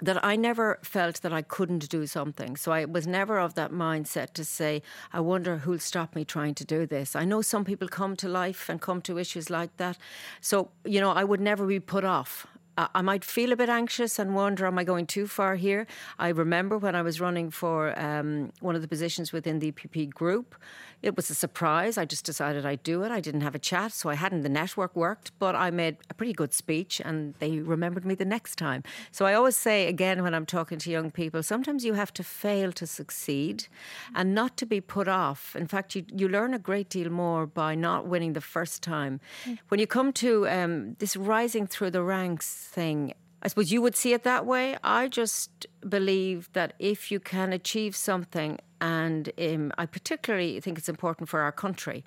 that 0.03 0.25
I 0.25 0.35
never 0.35 0.79
felt 0.83 1.23
that 1.23 1.33
I 1.33 1.43
couldn't 1.43 1.89
do 1.89 2.05
something. 2.07 2.57
So 2.57 2.73
I 2.73 2.85
was 2.85 3.07
never 3.07 3.39
of 3.39 3.55
that 3.55 3.71
mindset 3.71 4.33
to 4.35 4.45
say, 4.45 4.83
I 5.13 5.21
wonder 5.21 5.59
who'll 5.59 5.79
stop 5.79 6.17
me 6.17 6.25
trying 6.25 6.55
to 6.55 6.65
do 6.65 6.85
this. 6.85 7.15
I 7.15 7.25
know 7.25 7.43
some 7.43 7.65
people 7.65 7.87
come 7.87 8.17
to 8.17 8.29
life 8.29 8.69
and 8.69 8.81
come 8.81 9.01
to 9.03 9.19
issues 9.19 9.51
like 9.51 9.77
that. 9.77 9.97
So, 10.41 10.71
you 10.85 11.01
know, 11.01 11.13
I 11.13 11.23
would 11.23 11.41
never 11.41 11.65
be 11.65 11.79
put 11.79 12.05
off. 12.05 12.47
I 12.77 13.03
might 13.03 13.25
feel 13.25 13.53
a 13.53 13.57
bit 13.57 13.69
anxious 13.69 14.19
and 14.19 14.35
wonder, 14.35 14.67
am 14.67 14.79
I 14.79 14.85
going 14.85 15.07
too 15.07 15.27
far 15.27 15.57
here? 15.57 15.87
I 16.19 16.29
remember 16.29 16.77
when 16.77 16.95
I 16.95 17.03
was 17.03 17.21
running 17.21 17.51
for 17.51 17.99
um, 17.99 18.53
one 18.61 18.75
of 18.75 18.83
the 18.83 18.89
positions 18.89 19.33
within 19.33 19.61
the 19.61 19.71
EPP 19.71 20.11
group, 20.11 20.57
it 21.03 21.17
was 21.17 21.29
a 21.29 21.35
surprise. 21.35 21.99
I 21.99 22.07
just 22.07 22.25
decided 22.25 22.65
I'd 22.65 22.83
do 22.83 23.03
it. 23.03 23.11
I 23.11 23.21
didn't 23.21 23.43
have 23.43 23.55
a 23.55 23.59
chat, 23.59 23.93
so 23.93 24.09
I 24.09 24.15
hadn't 24.15 24.41
the 24.41 24.49
network 24.49 24.97
worked, 24.97 25.33
but 25.39 25.55
I 25.55 25.71
made 25.71 25.99
a 26.09 26.15
pretty 26.15 26.33
good 26.33 26.55
speech 26.55 27.01
and 27.05 27.35
they 27.41 27.59
remembered 27.59 28.07
me 28.07 28.15
the 28.15 28.25
next 28.25 28.57
time. 28.57 28.83
So 29.13 29.27
I 29.27 29.35
always 29.35 29.57
say, 29.57 29.87
again, 29.87 30.23
when 30.23 30.35
I'm 30.35 30.47
talking 30.47 30.79
to 30.79 30.91
young 30.91 31.11
people, 31.11 31.43
sometimes 31.43 31.85
you 31.85 31.93
have 31.93 32.13
to 32.15 32.25
fail 32.25 32.73
to 32.73 32.87
succeed 32.87 33.67
and 34.15 34.35
not 34.35 34.57
to 34.57 34.67
be 34.67 34.81
put 34.81 35.07
off. 35.07 35.55
In 35.55 35.67
fact, 35.67 35.95
you, 35.95 36.07
you 36.11 36.27
learn 36.27 36.55
a 36.55 36.59
great 36.59 36.89
deal 36.89 37.11
more 37.11 37.47
by 37.47 37.75
not 37.75 38.07
winning 38.07 38.33
the 38.33 38.41
first 38.41 38.83
time. 38.83 39.21
Mm. 39.45 39.59
When 39.69 39.81
you 39.81 39.87
come 39.87 40.11
to 40.15 40.49
um, 40.49 40.97
this 41.01 41.17
rising 41.17 41.67
through 41.67 41.91
the 41.91 42.03
ranks 42.03 42.64
thing, 42.65 43.15
I 43.43 43.49
suppose 43.49 43.71
you 43.71 43.83
would 43.83 43.97
see 43.97 44.13
it 44.15 44.23
that 44.23 44.47
way. 44.47 44.77
I 44.83 45.09
just 45.09 45.67
believe 45.87 46.51
that 46.55 46.73
if 46.79 47.11
you 47.13 47.21
can 47.21 47.53
achieve 47.53 47.95
something, 47.95 48.59
and 48.81 49.31
um, 49.39 49.73
I 49.77 49.87
particularly 49.87 50.61
think 50.61 50.79
it's 50.79 50.89
important 50.89 51.29
for 51.29 51.41
our 51.41 51.53
country 51.53 52.05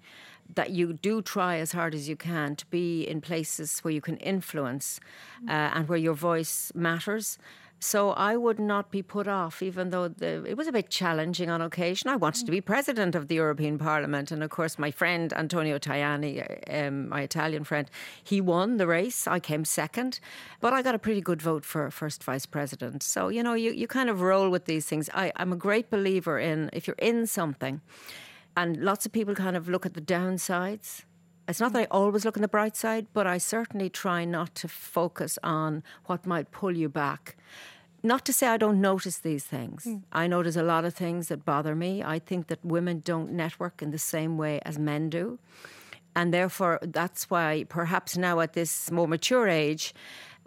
that 0.55 0.71
you 0.71 0.93
do 0.93 1.21
try 1.21 1.57
as 1.57 1.71
hard 1.71 1.93
as 1.93 2.07
you 2.07 2.15
can 2.15 2.55
to 2.55 2.65
be 2.67 3.03
in 3.03 3.21
places 3.21 3.79
where 3.79 3.93
you 3.93 4.01
can 4.01 4.17
influence 4.17 4.99
uh, 5.47 5.51
and 5.51 5.89
where 5.89 5.97
your 5.97 6.13
voice 6.13 6.71
matters 6.73 7.37
so 7.79 8.11
I 8.11 8.35
would 8.35 8.59
not 8.59 8.89
be 8.89 9.03
put 9.03 9.27
off, 9.27 9.61
even 9.61 9.91
though 9.91 10.07
the, 10.07 10.43
it 10.45 10.57
was 10.57 10.67
a 10.67 10.71
bit 10.71 10.89
challenging 10.89 11.49
on 11.49 11.61
occasion. 11.61 12.09
I 12.09 12.15
wanted 12.15 12.45
to 12.45 12.51
be 12.51 12.59
president 12.59 13.13
of 13.13 13.27
the 13.27 13.35
European 13.35 13.77
Parliament. 13.77 14.31
And 14.31 14.43
of 14.43 14.49
course, 14.49 14.79
my 14.79 14.89
friend 14.89 15.31
Antonio 15.33 15.77
Tajani, 15.77 16.41
um, 16.73 17.09
my 17.09 17.21
Italian 17.21 17.63
friend, 17.63 17.89
he 18.23 18.41
won 18.41 18.77
the 18.77 18.87
race. 18.87 19.27
I 19.27 19.39
came 19.39 19.63
second. 19.63 20.19
But 20.59 20.73
I 20.73 20.81
got 20.81 20.95
a 20.95 20.99
pretty 20.99 21.21
good 21.21 21.41
vote 21.41 21.63
for 21.63 21.91
first 21.91 22.23
vice 22.23 22.47
president. 22.47 23.03
So, 23.03 23.29
you 23.29 23.43
know, 23.43 23.53
you, 23.53 23.71
you 23.71 23.87
kind 23.87 24.09
of 24.09 24.21
roll 24.21 24.49
with 24.49 24.65
these 24.65 24.87
things. 24.87 25.09
I, 25.13 25.31
I'm 25.35 25.53
a 25.53 25.57
great 25.57 25.91
believer 25.91 26.39
in 26.39 26.71
if 26.73 26.87
you're 26.87 26.95
in 26.97 27.27
something, 27.27 27.81
and 28.55 28.77
lots 28.77 29.05
of 29.05 29.11
people 29.11 29.35
kind 29.35 29.55
of 29.55 29.69
look 29.69 29.85
at 29.85 29.93
the 29.93 30.01
downsides 30.01 31.03
It's 31.47 31.59
not 31.59 31.73
that 31.73 31.79
I 31.79 31.87
always 31.89 32.25
look 32.25 32.37
on 32.37 32.41
the 32.41 32.47
bright 32.47 32.75
side, 32.75 33.07
but 33.13 33.25
I 33.25 33.37
certainly 33.37 33.89
try 33.89 34.25
not 34.25 34.53
to 34.55 34.67
focus 34.67 35.39
on 35.43 35.81
what 36.05 36.25
might 36.25 36.51
pull 36.51 36.75
you 36.75 36.89
back. 36.89 37.37
Not 38.03 38.25
to 38.25 38.33
say 38.33 38.47
I 38.47 38.57
don't 38.57 38.81
notice 38.81 39.17
these 39.17 39.45
things. 39.45 39.85
Mm. 39.85 40.03
I 40.11 40.27
notice 40.27 40.55
a 40.55 40.63
lot 40.63 40.85
of 40.85 40.93
things 40.93 41.29
that 41.29 41.45
bother 41.45 41.75
me. 41.75 42.03
I 42.03 42.19
think 42.19 42.47
that 42.47 42.63
women 42.63 43.01
don't 43.03 43.31
network 43.31 43.81
in 43.81 43.91
the 43.91 43.97
same 43.97 44.37
way 44.37 44.59
as 44.65 44.77
men 44.77 45.09
do. 45.09 45.39
And 46.15 46.33
therefore, 46.33 46.79
that's 46.81 47.29
why 47.29 47.65
perhaps 47.69 48.17
now 48.17 48.39
at 48.39 48.53
this 48.53 48.91
more 48.91 49.07
mature 49.07 49.47
age, 49.47 49.93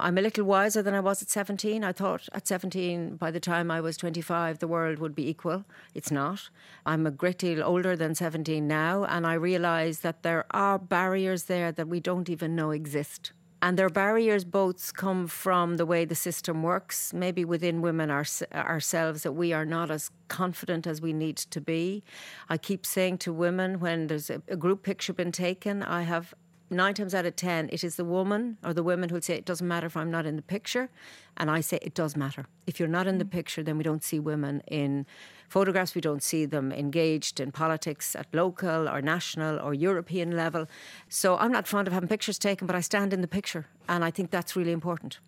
I'm 0.00 0.18
a 0.18 0.22
little 0.22 0.44
wiser 0.44 0.82
than 0.82 0.94
I 0.94 1.00
was 1.00 1.22
at 1.22 1.30
17. 1.30 1.84
I 1.84 1.92
thought 1.92 2.28
at 2.32 2.46
17, 2.46 3.16
by 3.16 3.30
the 3.30 3.40
time 3.40 3.70
I 3.70 3.80
was 3.80 3.96
25, 3.96 4.58
the 4.58 4.68
world 4.68 4.98
would 4.98 5.14
be 5.14 5.28
equal. 5.28 5.64
It's 5.94 6.10
not. 6.10 6.48
I'm 6.86 7.06
a 7.06 7.10
great 7.10 7.38
deal 7.38 7.62
older 7.62 7.96
than 7.96 8.14
17 8.14 8.66
now, 8.66 9.04
and 9.04 9.26
I 9.26 9.34
realise 9.34 9.98
that 9.98 10.22
there 10.22 10.46
are 10.50 10.78
barriers 10.78 11.44
there 11.44 11.70
that 11.72 11.88
we 11.88 12.00
don't 12.00 12.28
even 12.28 12.56
know 12.56 12.70
exist. 12.70 13.32
And 13.62 13.78
their 13.78 13.90
barriers 13.90 14.44
both 14.44 14.94
come 14.94 15.26
from 15.26 15.76
the 15.76 15.84
way 15.84 16.06
the 16.06 16.14
system 16.14 16.62
works, 16.62 17.12
maybe 17.12 17.44
within 17.44 17.82
women 17.82 18.10
our, 18.10 18.24
ourselves, 18.54 19.22
that 19.22 19.32
we 19.32 19.52
are 19.52 19.66
not 19.66 19.90
as 19.90 20.10
confident 20.28 20.86
as 20.86 21.02
we 21.02 21.12
need 21.12 21.36
to 21.36 21.60
be. 21.60 22.02
I 22.48 22.56
keep 22.56 22.86
saying 22.86 23.18
to 23.18 23.34
women 23.34 23.78
when 23.78 24.06
there's 24.06 24.30
a, 24.30 24.40
a 24.48 24.56
group 24.56 24.82
picture 24.82 25.12
been 25.12 25.32
taken, 25.32 25.82
I 25.82 26.02
have 26.02 26.32
nine 26.70 26.94
times 26.94 27.14
out 27.14 27.26
of 27.26 27.36
ten, 27.36 27.68
it 27.72 27.82
is 27.84 27.96
the 27.96 28.04
woman 28.04 28.58
or 28.64 28.72
the 28.72 28.82
women 28.82 29.08
who'll 29.08 29.20
say, 29.20 29.34
It 29.34 29.44
doesn't 29.44 29.66
matter 29.66 29.86
if 29.86 29.96
I'm 29.96 30.10
not 30.10 30.26
in 30.26 30.36
the 30.36 30.42
picture. 30.42 30.90
And 31.36 31.50
I 31.50 31.60
say, 31.60 31.78
It 31.82 31.94
does 31.94 32.16
matter. 32.16 32.46
If 32.66 32.78
you're 32.78 32.88
not 32.88 33.06
in 33.06 33.18
the 33.18 33.24
mm. 33.24 33.30
picture, 33.30 33.62
then 33.62 33.76
we 33.78 33.84
don't 33.84 34.04
see 34.04 34.18
women 34.18 34.62
in 34.66 35.06
photographs, 35.50 35.96
we 35.96 36.00
don't 36.00 36.22
see 36.22 36.46
them 36.46 36.70
engaged 36.72 37.40
in 37.40 37.50
politics 37.50 38.14
at 38.14 38.26
local 38.32 38.88
or 38.88 39.02
national 39.02 39.58
or 39.58 39.74
European 39.74 40.36
level. 40.36 40.68
So 41.08 41.36
I'm 41.36 41.50
not 41.50 41.66
fond 41.66 41.88
of 41.88 41.92
having 41.92 42.08
pictures 42.08 42.38
taken, 42.38 42.68
but 42.68 42.76
I 42.76 42.80
stand 42.80 43.12
in 43.12 43.20
the 43.20 43.28
picture. 43.28 43.66
And 43.88 44.04
I 44.04 44.12
think 44.12 44.30
that's 44.30 44.54
really 44.54 44.70
important. 44.70 45.18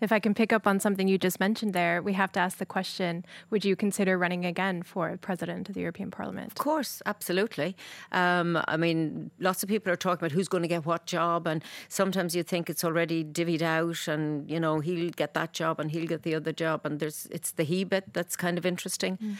If 0.00 0.10
I 0.10 0.18
can 0.18 0.34
pick 0.34 0.52
up 0.52 0.66
on 0.66 0.80
something 0.80 1.06
you 1.06 1.18
just 1.18 1.38
mentioned 1.38 1.72
there, 1.72 2.02
we 2.02 2.14
have 2.14 2.32
to 2.32 2.40
ask 2.40 2.58
the 2.58 2.66
question 2.66 3.24
would 3.50 3.64
you 3.64 3.76
consider 3.76 4.18
running 4.18 4.44
again 4.44 4.82
for 4.82 5.16
president 5.18 5.68
of 5.68 5.76
the 5.76 5.82
European 5.82 6.10
Parliament? 6.10 6.50
Of 6.50 6.58
course, 6.58 7.00
absolutely. 7.06 7.76
Um, 8.10 8.60
I 8.66 8.76
mean, 8.76 9.30
lots 9.38 9.62
of 9.62 9.68
people 9.68 9.92
are 9.92 9.96
talking 9.96 10.18
about 10.18 10.32
who's 10.32 10.48
going 10.48 10.64
to 10.64 10.68
get 10.68 10.84
what 10.84 11.06
job, 11.06 11.46
and 11.46 11.62
sometimes 11.88 12.34
you 12.34 12.42
think 12.42 12.68
it's 12.68 12.82
already 12.82 13.22
divvied 13.22 13.62
out, 13.62 14.08
and 14.08 14.50
you 14.50 14.58
know 14.58 14.80
he'll 14.80 15.10
get 15.10 15.34
that 15.34 15.52
job 15.62 15.80
and 15.80 15.90
he'll 15.90 16.06
get 16.06 16.22
the 16.22 16.34
other 16.34 16.52
job, 16.64 16.86
and 16.86 17.00
there's 17.00 17.20
it's 17.36 17.50
the 17.52 17.64
he 17.64 17.84
bit 17.84 18.04
that's 18.14 18.36
kind 18.36 18.58
of 18.58 18.64
interesting. 18.64 19.18
Mm. 19.18 19.36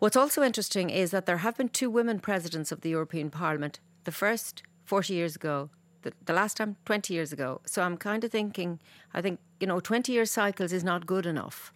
What's 0.00 0.16
also 0.16 0.42
interesting 0.42 0.90
is 0.90 1.10
that 1.10 1.26
there 1.26 1.42
have 1.46 1.56
been 1.56 1.68
two 1.68 1.90
women 1.98 2.20
presidents 2.20 2.72
of 2.72 2.80
the 2.80 2.90
European 2.90 3.30
Parliament. 3.30 3.80
The 4.04 4.12
first 4.12 4.62
40 4.86 5.12
years 5.12 5.36
ago, 5.36 5.70
the, 6.02 6.12
the 6.24 6.32
last 6.32 6.56
time 6.56 6.76
20 6.86 7.12
years 7.12 7.32
ago. 7.32 7.60
So 7.66 7.82
I'm 7.82 7.96
kind 7.96 8.24
of 8.24 8.30
thinking, 8.30 8.80
I 9.12 9.20
think, 9.20 9.40
you 9.60 9.66
know, 9.66 9.80
20 9.80 10.10
year 10.12 10.24
cycles 10.24 10.72
is 10.72 10.82
not 10.82 11.06
good 11.06 11.26
enough. 11.26 11.72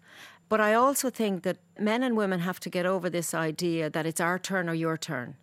But 0.49 0.61
I 0.61 0.75
also 0.75 1.11
think 1.11 1.43
that 1.43 1.59
men 1.79 2.03
and 2.03 2.17
women 2.17 2.41
have 2.41 2.61
to 2.61 2.71
get 2.71 2.87
over 2.87 3.11
this 3.11 3.35
idea 3.35 3.91
that 3.91 4.07
it's 4.07 4.21
our 4.21 4.39
turn 4.39 4.69
or 4.69 4.75
your 4.75 4.97
turn. 4.97 5.37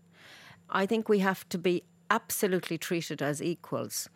I 0.69 0.85
think 0.85 1.09
we 1.09 1.19
have 1.19 1.47
to 1.49 1.57
be 1.57 1.83
absolutely 2.09 2.77
treated 2.77 3.21
as 3.21 3.41
equals. 3.41 4.09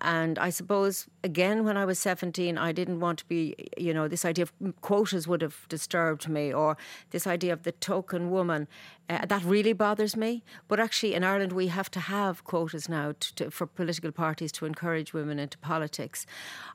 And 0.00 0.38
I 0.38 0.50
suppose, 0.50 1.06
again, 1.24 1.64
when 1.64 1.76
I 1.76 1.84
was 1.84 1.98
17, 1.98 2.56
I 2.56 2.72
didn't 2.72 3.00
want 3.00 3.18
to 3.20 3.26
be, 3.26 3.54
you 3.76 3.92
know, 3.92 4.08
this 4.08 4.24
idea 4.24 4.44
of 4.44 4.52
quotas 4.80 5.26
would 5.26 5.42
have 5.42 5.66
disturbed 5.68 6.28
me, 6.28 6.52
or 6.52 6.76
this 7.10 7.26
idea 7.26 7.52
of 7.52 7.64
the 7.64 7.72
token 7.72 8.30
woman. 8.30 8.68
Uh, 9.10 9.24
that 9.26 9.42
really 9.42 9.72
bothers 9.72 10.16
me. 10.16 10.44
But 10.68 10.78
actually, 10.78 11.14
in 11.14 11.24
Ireland, 11.24 11.52
we 11.52 11.68
have 11.68 11.90
to 11.92 12.00
have 12.00 12.44
quotas 12.44 12.88
now 12.88 13.14
to, 13.18 13.34
to, 13.36 13.50
for 13.50 13.66
political 13.66 14.12
parties 14.12 14.52
to 14.52 14.66
encourage 14.66 15.12
women 15.12 15.38
into 15.38 15.58
politics. 15.58 16.26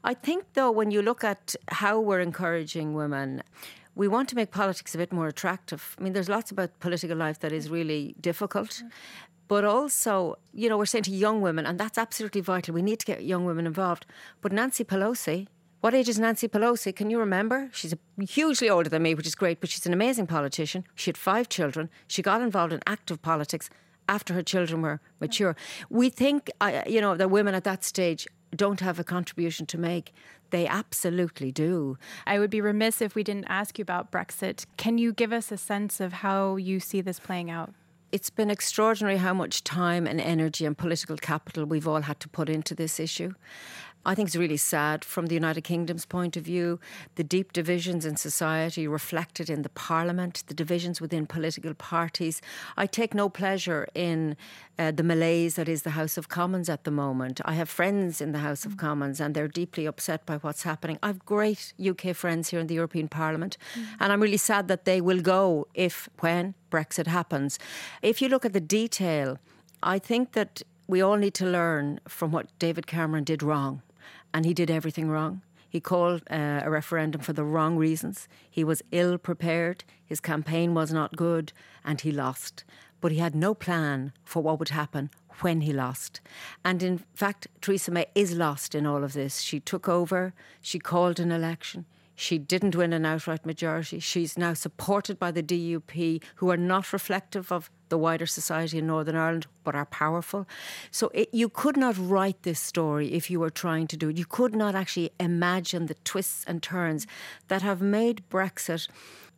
I 0.03 0.13
think, 0.13 0.45
though, 0.53 0.71
when 0.71 0.91
you 0.91 1.01
look 1.01 1.23
at 1.23 1.55
how 1.69 1.99
we're 1.99 2.21
encouraging 2.21 2.93
women, 2.93 3.43
we 3.95 4.07
want 4.07 4.29
to 4.29 4.35
make 4.35 4.51
politics 4.51 4.95
a 4.95 4.97
bit 4.97 5.13
more 5.13 5.27
attractive. 5.27 5.95
I 5.99 6.03
mean, 6.03 6.13
there's 6.13 6.29
lots 6.29 6.51
about 6.51 6.79
political 6.79 7.15
life 7.15 7.39
that 7.39 7.51
is 7.51 7.69
really 7.69 8.15
difficult. 8.19 8.81
But 9.53 9.65
also, 9.65 10.39
you 10.51 10.67
know, 10.67 10.79
we're 10.79 10.87
saying 10.87 11.03
to 11.03 11.11
young 11.11 11.39
women, 11.39 11.67
and 11.67 11.79
that's 11.79 11.99
absolutely 11.99 12.41
vital. 12.41 12.73
We 12.73 12.81
need 12.81 12.99
to 13.01 13.05
get 13.05 13.23
young 13.23 13.45
women 13.45 13.67
involved. 13.67 14.07
But 14.41 14.51
Nancy 14.51 14.83
Pelosi, 14.83 15.45
what 15.81 15.93
age 15.93 16.09
is 16.09 16.17
Nancy 16.17 16.47
Pelosi? 16.47 16.91
Can 16.95 17.11
you 17.11 17.19
remember? 17.19 17.69
She's 17.71 17.93
hugely 18.17 18.67
older 18.67 18.89
than 18.89 19.03
me, 19.03 19.13
which 19.13 19.27
is 19.27 19.35
great, 19.35 19.59
but 19.61 19.69
she's 19.69 19.85
an 19.85 19.93
amazing 19.93 20.25
politician. 20.25 20.85
She 20.95 21.09
had 21.09 21.17
five 21.19 21.49
children. 21.49 21.91
She 22.07 22.23
got 22.23 22.41
involved 22.41 22.73
in 22.73 22.79
active 22.87 23.21
politics 23.21 23.69
after 24.09 24.33
her 24.33 24.41
children 24.41 24.81
were 24.81 24.99
mature. 25.19 25.55
We 25.87 26.09
think, 26.09 26.49
uh, 26.59 26.81
you 26.87 26.99
know, 26.99 27.15
that 27.15 27.29
women 27.29 27.53
at 27.53 27.63
that 27.63 27.83
stage 27.83 28.25
don't 28.55 28.79
have 28.79 28.97
a 28.97 29.03
contribution 29.03 29.67
to 29.67 29.77
make. 29.77 30.13
They 30.49 30.65
absolutely 30.65 31.51
do. 31.51 31.99
I 32.25 32.39
would 32.39 32.49
be 32.49 32.59
remiss 32.59 33.03
if 33.03 33.13
we 33.13 33.23
didn't 33.23 33.45
ask 33.49 33.77
you 33.77 33.83
about 33.83 34.11
Brexit. 34.11 34.65
Can 34.77 34.97
you 34.97 35.13
give 35.13 35.31
us 35.31 35.51
a 35.51 35.57
sense 35.57 35.99
of 35.99 36.11
how 36.11 36.55
you 36.55 36.79
see 36.79 37.01
this 37.01 37.19
playing 37.19 37.51
out? 37.51 37.75
It's 38.13 38.29
been 38.29 38.51
extraordinary 38.51 39.17
how 39.17 39.33
much 39.33 39.63
time 39.63 40.05
and 40.05 40.21
energy 40.21 40.67
and 40.67 40.77
political 40.77 41.17
capital 41.17 41.65
we've 41.65 41.87
all 41.87 42.03
had 42.03 42.19
to 42.19 42.29
put 42.29 42.47
into 42.47 42.75
this 42.75 42.99
issue. 42.99 43.33
I 44.05 44.15
think 44.15 44.27
it's 44.27 44.35
really 44.35 44.57
sad 44.57 45.05
from 45.05 45.27
the 45.27 45.33
United 45.33 45.61
Kingdom's 45.61 46.05
point 46.05 46.35
of 46.35 46.43
view. 46.43 46.79
The 47.15 47.23
deep 47.23 47.53
divisions 47.53 48.05
in 48.05 48.17
society 48.17 48.85
reflected 48.85 49.49
in 49.49 49.61
the 49.61 49.69
parliament, 49.69 50.43
the 50.47 50.53
divisions 50.53 50.99
within 50.99 51.25
political 51.25 51.73
parties. 51.73 52.41
I 52.75 52.85
take 52.85 53.13
no 53.13 53.29
pleasure 53.29 53.87
in 53.95 54.35
uh, 54.77 54.91
the 54.91 55.03
malaise 55.03 55.55
that 55.55 55.69
is 55.69 55.83
the 55.83 55.91
House 55.91 56.17
of 56.17 56.27
Commons 56.27 56.67
at 56.67 56.83
the 56.83 56.91
moment. 56.91 57.39
I 57.45 57.53
have 57.53 57.69
friends 57.69 58.19
in 58.19 58.33
the 58.33 58.39
House 58.39 58.65
of 58.65 58.75
Commons 58.75 59.21
and 59.21 59.33
they're 59.33 59.47
deeply 59.47 59.85
upset 59.85 60.25
by 60.25 60.35
what's 60.37 60.63
happening. 60.63 60.99
I 61.01 61.07
have 61.07 61.25
great 61.25 61.73
UK 61.79 62.13
friends 62.13 62.49
here 62.49 62.59
in 62.59 62.67
the 62.67 62.75
European 62.75 63.07
Parliament 63.07 63.57
mm. 63.73 63.85
and 64.01 64.11
I'm 64.11 64.21
really 64.21 64.37
sad 64.37 64.67
that 64.67 64.83
they 64.83 64.99
will 64.99 65.21
go 65.21 65.67
if, 65.73 66.09
when 66.19 66.55
Brexit 66.69 67.07
happens. 67.07 67.57
If 68.01 68.21
you 68.21 68.27
look 68.27 68.43
at 68.43 68.51
the 68.51 68.59
detail, 68.59 69.39
I 69.81 69.97
think 69.99 70.33
that 70.33 70.61
we 70.87 71.01
all 71.01 71.15
need 71.15 71.33
to 71.35 71.45
learn 71.45 72.01
from 72.07 72.31
what 72.31 72.47
David 72.59 72.85
Cameron 72.87 73.23
did 73.23 73.41
wrong 73.41 73.81
and 74.33 74.45
he 74.45 74.53
did 74.53 74.71
everything 74.71 75.09
wrong. 75.09 75.41
He 75.69 75.79
called 75.79 76.21
uh, 76.29 76.61
a 76.63 76.69
referendum 76.69 77.21
for 77.21 77.33
the 77.33 77.43
wrong 77.43 77.77
reasons. 77.77 78.27
He 78.49 78.63
was 78.63 78.83
ill 78.91 79.17
prepared, 79.17 79.83
his 80.05 80.19
campaign 80.19 80.73
was 80.73 80.93
not 80.93 81.15
good, 81.15 81.51
and 81.83 81.99
he 81.99 82.11
lost. 82.11 82.63
But 83.01 83.11
he 83.11 83.17
had 83.17 83.35
no 83.35 83.53
plan 83.53 84.13
for 84.23 84.43
what 84.43 84.59
would 84.59 84.69
happen 84.69 85.09
when 85.41 85.61
he 85.61 85.73
lost. 85.73 86.21
And 86.63 86.83
in 86.83 87.03
fact, 87.15 87.47
Theresa 87.59 87.91
May 87.91 88.05
is 88.13 88.33
lost 88.33 88.75
in 88.75 88.85
all 88.85 89.03
of 89.03 89.13
this. 89.13 89.41
She 89.41 89.59
took 89.59 89.89
over, 89.89 90.33
she 90.61 90.79
called 90.79 91.19
an 91.19 91.31
election, 91.31 91.85
she 92.15 92.37
didn't 92.37 92.75
win 92.75 92.93
an 92.93 93.05
outright 93.05 93.45
majority. 93.45 93.99
She's 93.99 94.37
now 94.37 94.53
supported 94.53 95.17
by 95.19 95.31
the 95.31 95.43
DUP, 95.43 96.21
who 96.35 96.51
are 96.51 96.57
not 96.57 96.93
reflective 96.93 97.51
of 97.51 97.71
the 97.93 97.97
wider 97.99 98.25
society 98.25 98.79
in 98.79 98.87
Northern 98.87 99.15
Ireland, 99.15 99.45
but 99.63 99.75
are 99.75 99.85
powerful. 99.85 100.47
So 100.89 101.11
it, 101.13 101.29
you 101.31 101.47
could 101.47 101.77
not 101.77 101.95
write 101.95 102.41
this 102.41 102.59
story 102.59 103.13
if 103.19 103.29
you 103.29 103.39
were 103.39 103.51
trying 103.51 103.85
to 103.91 103.97
do 104.01 104.09
it. 104.09 104.17
You 104.17 104.25
could 104.25 104.55
not 104.55 104.73
actually 104.73 105.11
imagine 105.19 105.85
the 105.85 105.97
twists 106.03 106.43
and 106.47 106.63
turns 106.63 107.05
that 107.49 107.61
have 107.61 107.81
made 107.99 108.23
Brexit, 108.31 108.87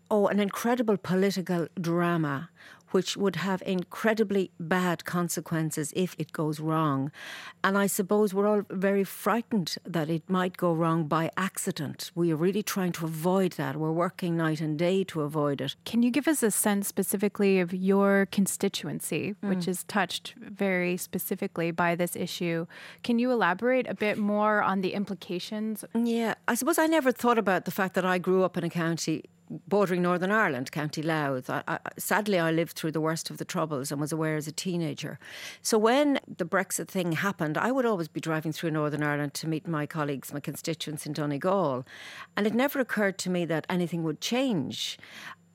oh, 0.10 0.28
an 0.28 0.40
incredible 0.40 0.96
political 0.96 1.68
drama 1.90 2.50
which 2.96 3.18
would 3.18 3.36
have 3.36 3.62
incredibly 3.66 4.52
bad 4.58 5.04
consequences 5.04 5.92
if 5.98 6.16
it 6.18 6.32
goes 6.32 6.62
wrong. 6.62 7.12
And 7.62 7.78
I 7.78 7.88
suppose 7.88 8.34
we're 8.34 8.48
all 8.48 8.62
very 8.70 9.04
frightened 9.04 9.76
that 9.86 10.10
it 10.10 10.30
might 10.30 10.56
go 10.56 10.72
wrong 10.72 11.06
by 11.06 11.30
accident. 11.36 12.10
We 12.16 12.32
are 12.32 12.38
really 12.38 12.64
trying 12.64 12.94
to 12.94 13.04
avoid 13.04 13.52
that. 13.54 13.76
We're 13.76 13.92
working 13.92 14.38
night 14.38 14.62
and 14.62 14.80
day 14.80 15.04
to 15.12 15.24
avoid 15.24 15.60
it. 15.60 15.76
Can 15.84 16.04
you 16.04 16.10
give 16.10 16.26
us 16.26 16.42
a 16.42 16.52
sense 16.52 16.88
specifically 16.88 17.60
of 17.60 17.74
your 17.74 18.30
constituency, 18.32 19.36
mm. 19.44 19.50
which 19.50 19.68
is 19.68 19.84
touched 19.84 20.34
very 20.38 20.96
specifically 20.96 21.72
by 21.72 21.96
this 21.96 22.16
issue? 22.16 22.66
Can 23.04 23.20
you 23.20 23.30
elaborate 23.30 23.88
a 23.90 23.94
bit 23.94 24.18
more 24.18 24.62
on 24.62 24.80
the 24.80 24.94
implications? 24.94 25.84
Yeah, 25.94 26.36
I 26.48 26.56
suppose 26.56 26.80
I 26.80 26.88
never 26.88 27.12
thought 27.12 27.38
about 27.38 27.66
the 27.66 27.72
fact 27.72 27.94
that 27.96 28.06
I 28.06 28.20
grew 28.20 28.46
up 28.46 28.56
in 28.56 28.64
a 28.64 28.70
county 28.70 29.26
bordering 29.50 30.02
Northern 30.02 30.32
Ireland, 30.32 30.72
County 30.72 31.02
Louth. 31.02 31.50
I, 31.50 31.64
I, 31.68 31.80
sadly, 31.98 32.40
I 32.40 32.52
lived 32.52 32.74
through 32.74 32.92
the 32.92 33.02
worst 33.02 33.30
of 33.30 33.38
the 33.38 33.46
troubles 33.46 33.92
and 33.92 34.02
was 34.02 34.12
aware 34.12 34.36
as 34.36 34.48
a 34.48 34.52
teenager. 34.52 35.20
So 35.62 35.78
when 35.78 36.20
the 36.38 36.46
Brexit 36.46 36.88
thing 36.88 37.14
happened, 37.14 37.58
I 37.58 37.72
would 37.72 37.86
always 37.86 38.08
be 38.08 38.20
driving 38.20 38.52
through 38.52 38.72
Northern 38.72 39.04
Ireland 39.04 39.34
to 39.36 39.48
meet 39.48 39.68
my 39.68 39.86
colleagues, 39.86 40.34
my 40.34 40.40
constituents 40.40 41.06
in 41.06 41.14
Donegal, 41.14 41.86
and 42.36 42.48
it 42.48 42.54
never 42.54 42.80
occurred 42.80 43.18
to 43.20 43.30
me 43.30 43.46
that 43.46 43.66
anything 43.70 44.04
would 44.04 44.22
change. 44.22 44.98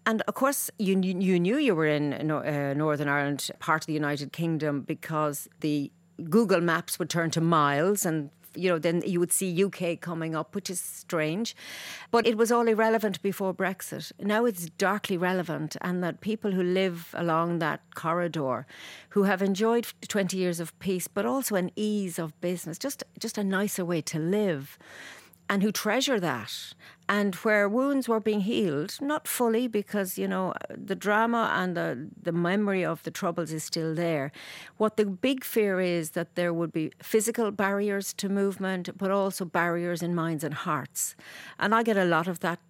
And 0.07 0.23
of 0.23 0.35
course, 0.35 0.71
you, 0.79 0.99
you 1.01 1.39
knew 1.39 1.59
you 1.59 1.75
were 1.75 1.87
in 1.87 2.31
uh, 2.31 2.75
Northern 2.75 3.09
Ireland, 3.09 3.51
part 3.59 3.83
of 3.83 3.87
the 3.87 3.93
United 3.93 4.33
Kingdom, 4.33 4.81
because 4.81 5.49
the 5.61 5.93
Google 6.29 6.61
Maps 6.61 6.99
would 6.99 7.11
turn 7.11 7.31
to 7.33 7.41
miles 7.41 8.05
and 8.05 8.31
you 8.55 8.69
know, 8.69 8.79
then 8.79 9.03
you 9.07 9.21
would 9.21 9.33
see 9.33 9.65
UK 9.65 10.01
coming 10.01 10.35
up, 10.35 10.55
which 10.55 10.71
is 10.71 10.81
strange. 10.81 11.55
But 12.11 12.27
it 12.27 12.37
was 12.37 12.51
all 12.51 12.67
irrelevant 12.69 13.23
before 13.23 13.55
Brexit. 13.55 14.13
Now 14.19 14.45
it's 14.45 14.67
darkly 14.67 15.17
relevant, 15.17 15.77
and 15.81 16.03
that 16.03 16.21
people 16.21 16.53
who 16.53 16.63
live 16.63 17.15
along 17.17 17.59
that 17.59 17.81
corridor, 17.95 18.67
who 19.11 19.25
have 19.25 19.43
enjoyed 19.43 19.87
20 20.09 20.37
years 20.37 20.61
of 20.61 20.79
peace, 20.79 21.09
but 21.09 21.27
also 21.27 21.55
an 21.55 21.71
ease 21.77 22.19
of 22.19 22.39
business, 22.41 22.79
just, 22.79 23.05
just 23.19 23.39
a 23.39 23.45
nicer 23.45 23.85
way 23.85 24.01
to 24.03 24.19
live 24.19 24.79
and 25.51 25.65
who 25.65 25.73
treasure 25.73 26.21
that. 26.21 26.73
And 27.09 27.35
where 27.35 27.69
wounds 27.69 28.09
were 28.09 28.21
being 28.21 28.43
healed, 28.43 28.97
not 29.01 29.27
fully 29.27 29.67
because, 29.67 30.17
you 30.17 30.29
know, 30.29 30.55
the 30.73 30.95
drama 30.95 31.51
and 31.53 31.77
the, 31.77 32.09
the 32.23 32.31
memory 32.31 32.85
of 32.85 33.03
the 33.03 33.11
troubles 33.11 33.51
is 33.53 33.65
still 33.65 33.93
there. 33.97 34.31
What 34.77 34.97
the 34.97 35.07
big 35.07 35.43
fear 35.43 35.81
is 35.81 36.13
that 36.13 36.37
there 36.37 36.55
would 36.55 36.73
be 36.73 36.93
physical 37.03 37.51
barriers 37.51 38.13
to 38.15 38.29
movement, 38.29 38.97
but 38.97 39.11
also 39.11 39.45
barriers 39.45 40.03
in 40.03 40.15
minds 40.15 40.45
and 40.45 40.55
hearts. 40.55 41.17
And 41.59 41.75
I 41.75 41.83
get 41.83 41.97
a 41.97 42.05
lot 42.05 42.29
of 42.29 42.39
that 42.41 42.61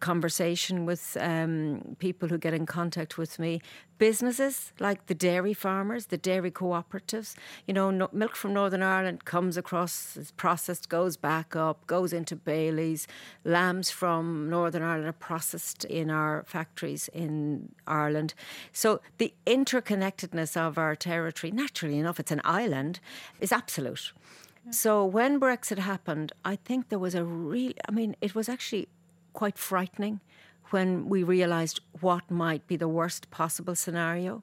conversation 0.00 0.86
with 0.86 1.16
um, 1.20 1.96
people 1.98 2.28
who 2.28 2.38
get 2.38 2.54
in 2.54 2.66
contact 2.66 3.16
with 3.18 3.38
me. 3.38 3.60
Businesses 3.98 4.72
like 4.80 5.06
the 5.06 5.14
dairy 5.14 5.52
farmers, 5.52 6.06
the 6.06 6.16
dairy 6.16 6.50
cooperatives. 6.50 7.34
You 7.66 7.74
know, 7.74 7.90
no, 7.90 8.08
milk 8.12 8.34
from 8.34 8.54
Northern 8.54 8.82
Ireland 8.82 9.26
comes 9.26 9.56
across, 9.56 10.16
is 10.16 10.30
processed, 10.32 10.88
goes 10.88 11.16
back 11.16 11.54
up, 11.54 11.86
goes 11.86 12.12
into 12.12 12.34
Bailey's. 12.34 13.06
Lambs 13.44 13.90
from 13.90 14.48
Northern 14.48 14.82
Ireland 14.82 15.08
are 15.08 15.12
processed 15.12 15.84
in 15.84 16.10
our 16.10 16.44
factories 16.46 17.08
in 17.12 17.72
Ireland. 17.86 18.34
So 18.72 19.00
the 19.18 19.34
interconnectedness 19.46 20.56
of 20.56 20.78
our 20.78 20.96
territory, 20.96 21.50
naturally 21.50 21.98
enough, 21.98 22.18
it's 22.18 22.32
an 22.32 22.40
island, 22.42 23.00
is 23.38 23.52
absolute. 23.52 24.12
So 24.70 25.04
when 25.04 25.40
Brexit 25.40 25.78
happened, 25.78 26.32
I 26.44 26.56
think 26.56 26.90
there 26.90 26.98
was 26.98 27.14
a 27.14 27.24
real, 27.24 27.72
I 27.88 27.92
mean, 27.92 28.14
it 28.20 28.34
was 28.34 28.48
actually 28.48 28.88
quite 29.32 29.58
frightening 29.58 30.20
when 30.70 31.08
we 31.08 31.22
realised 31.22 31.80
what 32.00 32.30
might 32.30 32.66
be 32.66 32.76
the 32.76 32.88
worst 32.88 33.30
possible 33.30 33.74
scenario. 33.74 34.42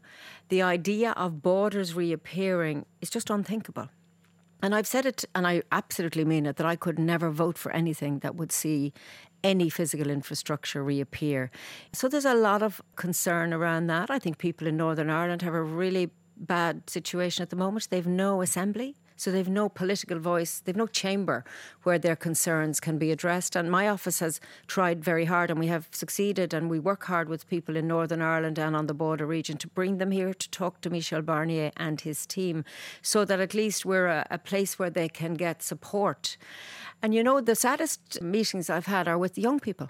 The 0.49 0.61
idea 0.61 1.11
of 1.11 1.41
borders 1.41 1.93
reappearing 1.93 2.85
is 3.01 3.09
just 3.09 3.29
unthinkable. 3.29 3.89
And 4.61 4.73
I've 4.73 4.87
said 4.87 5.05
it, 5.05 5.23
and 5.35 5.45
I 5.45 5.61
absolutely 5.71 6.25
mean 6.25 6.45
it, 6.45 6.55
that 6.55 6.65
I 6.65 6.75
could 6.75 6.97
never 6.97 7.29
vote 7.29 7.57
for 7.57 7.71
anything 7.71 8.19
that 8.19 8.35
would 8.35 8.51
see 8.51 8.91
any 9.43 9.69
physical 9.69 10.09
infrastructure 10.09 10.83
reappear. 10.83 11.51
So 11.93 12.09
there's 12.09 12.25
a 12.25 12.33
lot 12.33 12.63
of 12.63 12.81
concern 12.95 13.53
around 13.53 13.87
that. 13.87 14.09
I 14.09 14.17
think 14.17 14.39
people 14.39 14.67
in 14.67 14.75
Northern 14.75 15.11
Ireland 15.11 15.43
have 15.43 15.53
a 15.53 15.61
really 15.61 16.09
bad 16.35 16.89
situation 16.89 17.43
at 17.43 17.51
the 17.51 17.55
moment. 17.55 17.87
They've 17.89 18.07
no 18.07 18.41
assembly. 18.41 18.95
So 19.17 19.31
they've 19.31 19.49
no 19.49 19.67
political 19.67 20.19
voice, 20.19 20.61
they've 20.63 20.75
no 20.75 20.87
chamber 20.87 21.43
where 21.83 21.99
their 21.99 22.15
concerns 22.15 22.79
can 22.79 22.97
be 22.97 23.11
addressed. 23.11 23.55
And 23.55 23.69
my 23.69 23.89
office 23.89 24.19
has 24.19 24.39
tried 24.67 25.03
very 25.03 25.25
hard, 25.25 25.49
and 25.49 25.59
we 25.59 25.67
have 25.67 25.89
succeeded, 25.91 26.53
and 26.53 26.69
we 26.69 26.79
work 26.79 27.05
hard 27.05 27.27
with 27.27 27.49
people 27.49 27.75
in 27.75 27.87
Northern 27.87 28.21
Ireland 28.21 28.57
and 28.59 28.75
on 28.75 28.87
the 28.87 28.93
border 28.93 29.25
region 29.25 29.57
to 29.57 29.67
bring 29.67 29.97
them 29.97 30.11
here 30.11 30.33
to 30.33 30.49
talk 30.51 30.81
to 30.81 30.89
Michel 30.89 31.21
Barnier 31.21 31.71
and 31.75 31.99
his 31.99 32.25
team, 32.25 32.63
so 33.01 33.25
that 33.25 33.39
at 33.39 33.53
least 33.53 33.85
we're 33.85 34.07
a, 34.07 34.27
a 34.31 34.37
place 34.37 34.79
where 34.79 34.91
they 34.91 35.09
can 35.09 35.33
get 35.33 35.63
support. 35.63 36.37
And 37.01 37.13
you 37.13 37.23
know, 37.23 37.41
the 37.41 37.55
saddest 37.55 38.21
meetings 38.21 38.69
I've 38.69 38.85
had 38.85 39.07
are 39.07 39.17
with 39.17 39.37
young 39.37 39.59
people, 39.59 39.89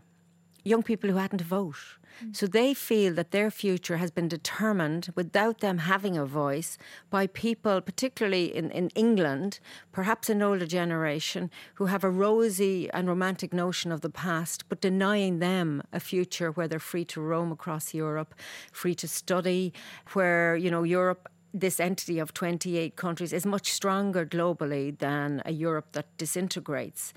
young 0.63 0.83
people 0.83 1.09
who 1.09 1.17
hadn't 1.17 1.39
to 1.39 1.45
vote 1.45 1.75
Mm. 2.23 2.35
so 2.35 2.47
they 2.47 2.73
feel 2.73 3.13
that 3.13 3.31
their 3.31 3.51
future 3.51 3.97
has 3.97 4.11
been 4.11 4.27
determined 4.27 5.09
without 5.15 5.59
them 5.59 5.79
having 5.79 6.17
a 6.17 6.25
voice 6.25 6.77
by 7.09 7.27
people, 7.27 7.81
particularly 7.81 8.55
in, 8.55 8.71
in 8.71 8.89
England, 8.89 9.59
perhaps 9.91 10.29
an 10.29 10.41
older 10.41 10.65
generation, 10.65 11.49
who 11.75 11.85
have 11.85 12.03
a 12.03 12.09
rosy 12.09 12.89
and 12.91 13.07
romantic 13.07 13.53
notion 13.53 13.91
of 13.91 14.01
the 14.01 14.09
past, 14.09 14.67
but 14.69 14.81
denying 14.81 15.39
them 15.39 15.81
a 15.93 15.99
future 15.99 16.51
where 16.51 16.67
they're 16.67 16.79
free 16.79 17.05
to 17.05 17.21
roam 17.21 17.51
across 17.51 17.93
Europe, 17.93 18.33
free 18.71 18.95
to 18.95 19.07
study, 19.07 19.73
where, 20.13 20.55
you 20.55 20.71
know, 20.71 20.83
Europe 20.83 21.29
this 21.53 21.79
entity 21.79 22.19
of 22.19 22.33
28 22.33 22.95
countries 22.95 23.33
is 23.33 23.45
much 23.45 23.71
stronger 23.71 24.25
globally 24.25 24.97
than 24.97 25.41
a 25.45 25.51
Europe 25.51 25.87
that 25.93 26.05
disintegrates. 26.17 27.13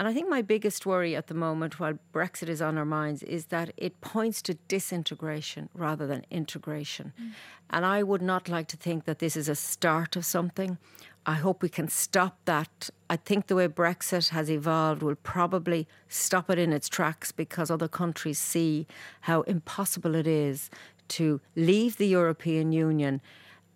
And 0.00 0.08
I 0.08 0.14
think 0.14 0.30
my 0.30 0.40
biggest 0.40 0.86
worry 0.86 1.14
at 1.14 1.26
the 1.26 1.34
moment, 1.34 1.78
while 1.78 1.98
Brexit 2.14 2.48
is 2.48 2.62
on 2.62 2.78
our 2.78 2.86
minds, 2.86 3.22
is 3.22 3.46
that 3.46 3.70
it 3.76 4.00
points 4.00 4.40
to 4.42 4.54
disintegration 4.66 5.68
rather 5.74 6.06
than 6.06 6.24
integration. 6.30 7.12
Mm. 7.20 7.32
And 7.68 7.84
I 7.84 8.02
would 8.02 8.22
not 8.22 8.48
like 8.48 8.66
to 8.68 8.78
think 8.78 9.04
that 9.04 9.18
this 9.18 9.36
is 9.36 9.46
a 9.46 9.54
start 9.54 10.16
of 10.16 10.24
something. 10.24 10.78
I 11.26 11.34
hope 11.34 11.60
we 11.60 11.68
can 11.68 11.88
stop 11.88 12.38
that. 12.46 12.88
I 13.10 13.16
think 13.16 13.48
the 13.48 13.54
way 13.54 13.68
Brexit 13.68 14.30
has 14.30 14.50
evolved 14.50 15.02
will 15.02 15.16
probably 15.16 15.86
stop 16.08 16.48
it 16.48 16.58
in 16.58 16.72
its 16.72 16.88
tracks 16.88 17.30
because 17.30 17.70
other 17.70 17.86
countries 17.86 18.38
see 18.38 18.86
how 19.20 19.42
impossible 19.42 20.14
it 20.14 20.26
is 20.26 20.70
to 21.08 21.42
leave 21.54 21.98
the 21.98 22.08
European 22.08 22.72
Union 22.72 23.20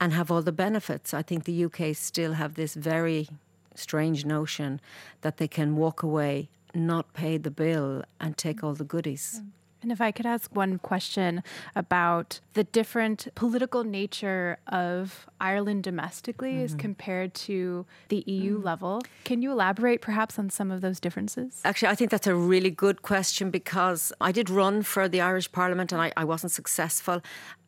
and 0.00 0.14
have 0.14 0.30
all 0.30 0.40
the 0.40 0.52
benefits. 0.52 1.12
I 1.12 1.20
think 1.20 1.44
the 1.44 1.64
UK 1.66 1.94
still 1.94 2.32
have 2.32 2.54
this 2.54 2.72
very 2.74 3.28
strange 3.74 4.24
notion 4.24 4.80
that 5.20 5.36
they 5.36 5.48
can 5.48 5.76
walk 5.76 6.02
away, 6.02 6.48
not 6.74 7.12
pay 7.12 7.38
the 7.38 7.50
bill, 7.50 8.04
and 8.20 8.36
take 8.36 8.62
all 8.62 8.74
the 8.74 8.84
goodies. 8.84 9.40
Mm. 9.42 9.50
And 9.84 9.92
if 9.92 10.00
I 10.00 10.12
could 10.12 10.24
ask 10.24 10.56
one 10.56 10.78
question 10.78 11.42
about 11.76 12.40
the 12.54 12.64
different 12.64 13.28
political 13.34 13.84
nature 13.84 14.56
of 14.66 15.26
Ireland 15.42 15.82
domestically 15.82 16.54
mm-hmm. 16.54 16.64
as 16.64 16.74
compared 16.74 17.34
to 17.34 17.84
the 18.08 18.24
EU 18.26 18.58
mm. 18.58 18.64
level, 18.64 19.02
can 19.24 19.42
you 19.42 19.52
elaborate 19.52 20.00
perhaps 20.00 20.38
on 20.38 20.48
some 20.48 20.70
of 20.70 20.80
those 20.80 20.98
differences? 21.00 21.60
Actually, 21.66 21.88
I 21.88 21.96
think 21.96 22.10
that's 22.10 22.26
a 22.26 22.34
really 22.34 22.70
good 22.70 23.02
question 23.02 23.50
because 23.50 24.10
I 24.22 24.32
did 24.32 24.48
run 24.48 24.82
for 24.84 25.06
the 25.06 25.20
Irish 25.20 25.52
Parliament 25.52 25.92
and 25.92 26.00
I, 26.00 26.14
I 26.16 26.24
wasn't 26.24 26.52
successful. 26.52 27.20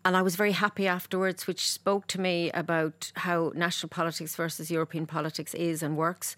And 0.06 0.16
I 0.16 0.22
was 0.22 0.36
very 0.36 0.52
happy 0.52 0.86
afterwards, 0.86 1.48
which 1.48 1.68
spoke 1.68 2.06
to 2.06 2.20
me 2.20 2.52
about 2.52 3.10
how 3.16 3.50
national 3.56 3.88
politics 3.88 4.36
versus 4.36 4.70
European 4.70 5.04
politics 5.04 5.52
is 5.52 5.82
and 5.82 5.96
works. 5.96 6.36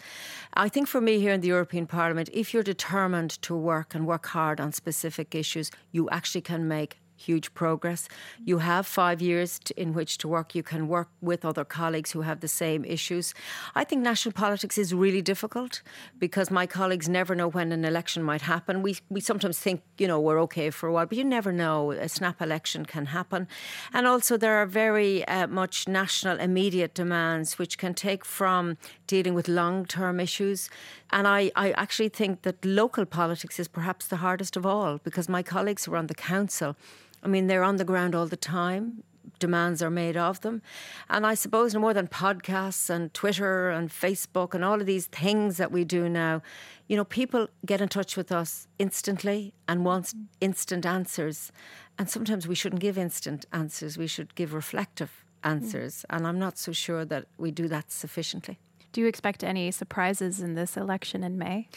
I 0.55 0.69
think 0.69 0.87
for 0.87 0.99
me 0.99 1.19
here 1.19 1.33
in 1.33 1.41
the 1.41 1.49
European 1.49 1.85
Parliament, 1.85 2.31
if 2.33 2.51
you're 2.51 2.63
determined 2.63 3.29
to 3.43 3.55
work 3.55 3.93
and 3.93 4.07
work 4.07 4.25
hard 4.25 4.59
on 4.59 4.71
specific 4.71 5.35
issues, 5.35 5.69
you 5.91 6.09
actually 6.09 6.41
can 6.41 6.67
make 6.67 6.97
huge 7.19 7.53
progress. 7.53 8.07
You 8.43 8.59
have 8.59 8.85
five 8.87 9.21
years 9.21 9.59
to, 9.65 9.81
in 9.81 9.93
which 9.93 10.17
to 10.19 10.27
work. 10.27 10.55
You 10.55 10.63
can 10.63 10.87
work 10.87 11.09
with 11.21 11.45
other 11.45 11.65
colleagues 11.65 12.11
who 12.11 12.21
have 12.21 12.39
the 12.39 12.47
same 12.47 12.85
issues. 12.85 13.33
I 13.75 13.83
think 13.83 14.01
national 14.01 14.33
politics 14.33 14.77
is 14.77 14.93
really 14.93 15.21
difficult 15.21 15.81
because 16.17 16.49
my 16.49 16.65
colleagues 16.65 17.07
never 17.09 17.35
know 17.35 17.47
when 17.47 17.71
an 17.71 17.85
election 17.85 18.23
might 18.23 18.41
happen. 18.41 18.81
We, 18.81 18.97
we 19.09 19.19
sometimes 19.19 19.59
think, 19.59 19.81
you 19.97 20.07
know, 20.07 20.19
we're 20.19 20.41
okay 20.43 20.69
for 20.69 20.87
a 20.87 20.93
while, 20.93 21.05
but 21.05 21.17
you 21.17 21.23
never 21.23 21.51
know. 21.51 21.91
A 21.91 22.09
snap 22.09 22.41
election 22.41 22.85
can 22.85 23.07
happen. 23.07 23.47
And 23.93 24.07
also, 24.07 24.37
there 24.37 24.55
are 24.61 24.65
very 24.65 25.27
uh, 25.27 25.47
much 25.47 25.87
national 25.87 26.39
immediate 26.39 26.93
demands 26.93 27.59
which 27.59 27.77
can 27.77 27.93
take 27.93 28.23
from 28.23 28.77
dealing 29.07 29.33
with 29.33 29.47
long 29.47 29.85
term 29.85 30.19
issues. 30.19 30.69
And 31.11 31.27
I, 31.27 31.51
I 31.55 31.71
actually 31.71 32.09
think 32.09 32.43
that 32.43 32.63
local 32.63 33.05
politics 33.05 33.59
is 33.59 33.67
perhaps 33.67 34.07
the 34.07 34.17
hardest 34.17 34.55
of 34.55 34.65
all 34.65 34.99
because 34.99 35.27
my 35.27 35.43
colleagues 35.43 35.85
who 35.85 35.93
are 35.93 35.97
on 35.97 36.07
the 36.07 36.13
council 36.13 36.75
I 37.23 37.27
mean, 37.27 37.47
they're 37.47 37.63
on 37.63 37.77
the 37.77 37.85
ground 37.85 38.15
all 38.15 38.27
the 38.27 38.37
time. 38.37 39.03
Demands 39.39 39.81
are 39.81 39.89
made 39.89 40.17
of 40.17 40.41
them. 40.41 40.61
And 41.09 41.25
I 41.25 41.33
suppose 41.33 41.73
no 41.73 41.79
more 41.79 41.93
than 41.93 42.07
podcasts 42.07 42.89
and 42.89 43.13
Twitter 43.13 43.69
and 43.69 43.89
Facebook 43.89 44.53
and 44.53 44.65
all 44.65 44.81
of 44.81 44.85
these 44.85 45.07
things 45.07 45.57
that 45.57 45.71
we 45.71 45.85
do 45.85 46.09
now, 46.09 46.41
you 46.87 46.97
know, 46.97 47.05
people 47.05 47.47
get 47.65 47.79
in 47.79 47.87
touch 47.87 48.17
with 48.17 48.31
us 48.31 48.67
instantly 48.79 49.53
and 49.67 49.85
want 49.85 50.13
instant 50.41 50.85
answers. 50.85 51.51
And 51.97 52.09
sometimes 52.09 52.47
we 52.47 52.55
shouldn't 52.55 52.81
give 52.81 52.97
instant 52.97 53.45
answers, 53.53 53.97
we 53.97 54.07
should 54.07 54.35
give 54.35 54.53
reflective 54.53 55.23
answers. 55.43 56.05
Mm. 56.09 56.17
And 56.17 56.27
I'm 56.27 56.39
not 56.39 56.57
so 56.57 56.71
sure 56.71 57.05
that 57.05 57.25
we 57.37 57.51
do 57.51 57.67
that 57.67 57.91
sufficiently. 57.91 58.57
Do 58.91 59.01
you 59.01 59.07
expect 59.07 59.43
any 59.43 59.71
surprises 59.71 60.41
in 60.41 60.55
this 60.55 60.75
election 60.75 61.23
in 61.23 61.37
May? 61.37 61.69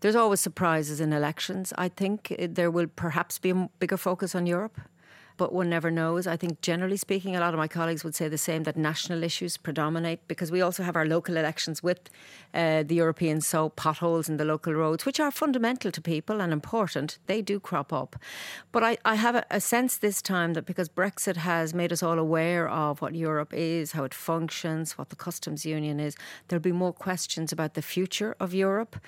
There's 0.00 0.16
always 0.16 0.40
surprises 0.40 1.00
in 1.00 1.12
elections. 1.12 1.72
I 1.76 1.88
think 1.88 2.34
there 2.38 2.70
will 2.70 2.86
perhaps 2.86 3.38
be 3.38 3.50
a 3.50 3.68
bigger 3.78 3.96
focus 3.96 4.34
on 4.34 4.46
Europe 4.46 4.80
but 5.40 5.54
one 5.54 5.70
never 5.70 5.90
knows. 5.90 6.26
I 6.26 6.36
think, 6.36 6.60
generally 6.60 6.98
speaking, 6.98 7.34
a 7.34 7.40
lot 7.40 7.54
of 7.54 7.58
my 7.58 7.66
colleagues 7.66 8.04
would 8.04 8.14
say 8.14 8.28
the 8.28 8.36
same 8.36 8.64
that 8.64 8.76
national 8.76 9.22
issues 9.22 9.56
predominate 9.56 10.20
because 10.28 10.52
we 10.52 10.60
also 10.60 10.82
have 10.82 10.96
our 10.96 11.06
local 11.06 11.38
elections 11.38 11.82
with 11.82 12.10
uh, 12.52 12.82
the 12.82 12.96
European, 12.96 13.40
so 13.40 13.70
potholes 13.70 14.28
in 14.28 14.36
the 14.36 14.44
local 14.44 14.74
roads, 14.74 15.06
which 15.06 15.18
are 15.18 15.30
fundamental 15.30 15.90
to 15.92 16.02
people 16.02 16.42
and 16.42 16.52
important, 16.52 17.16
they 17.24 17.40
do 17.40 17.58
crop 17.58 17.90
up. 17.90 18.16
But 18.70 18.84
I, 18.84 18.98
I 19.06 19.14
have 19.14 19.34
a, 19.34 19.46
a 19.50 19.60
sense 19.62 19.96
this 19.96 20.20
time 20.20 20.52
that 20.52 20.66
because 20.66 20.90
Brexit 20.90 21.36
has 21.36 21.72
made 21.72 21.90
us 21.90 22.02
all 22.02 22.18
aware 22.18 22.68
of 22.68 23.00
what 23.00 23.14
Europe 23.14 23.54
is, 23.54 23.92
how 23.92 24.04
it 24.04 24.12
functions, 24.12 24.98
what 24.98 25.08
the 25.08 25.16
customs 25.16 25.64
union 25.64 25.98
is, 25.98 26.16
there'll 26.48 26.60
be 26.60 26.70
more 26.84 26.92
questions 26.92 27.50
about 27.50 27.72
the 27.72 27.80
future 27.94 28.36
of 28.38 28.52
Europe. 28.52 29.00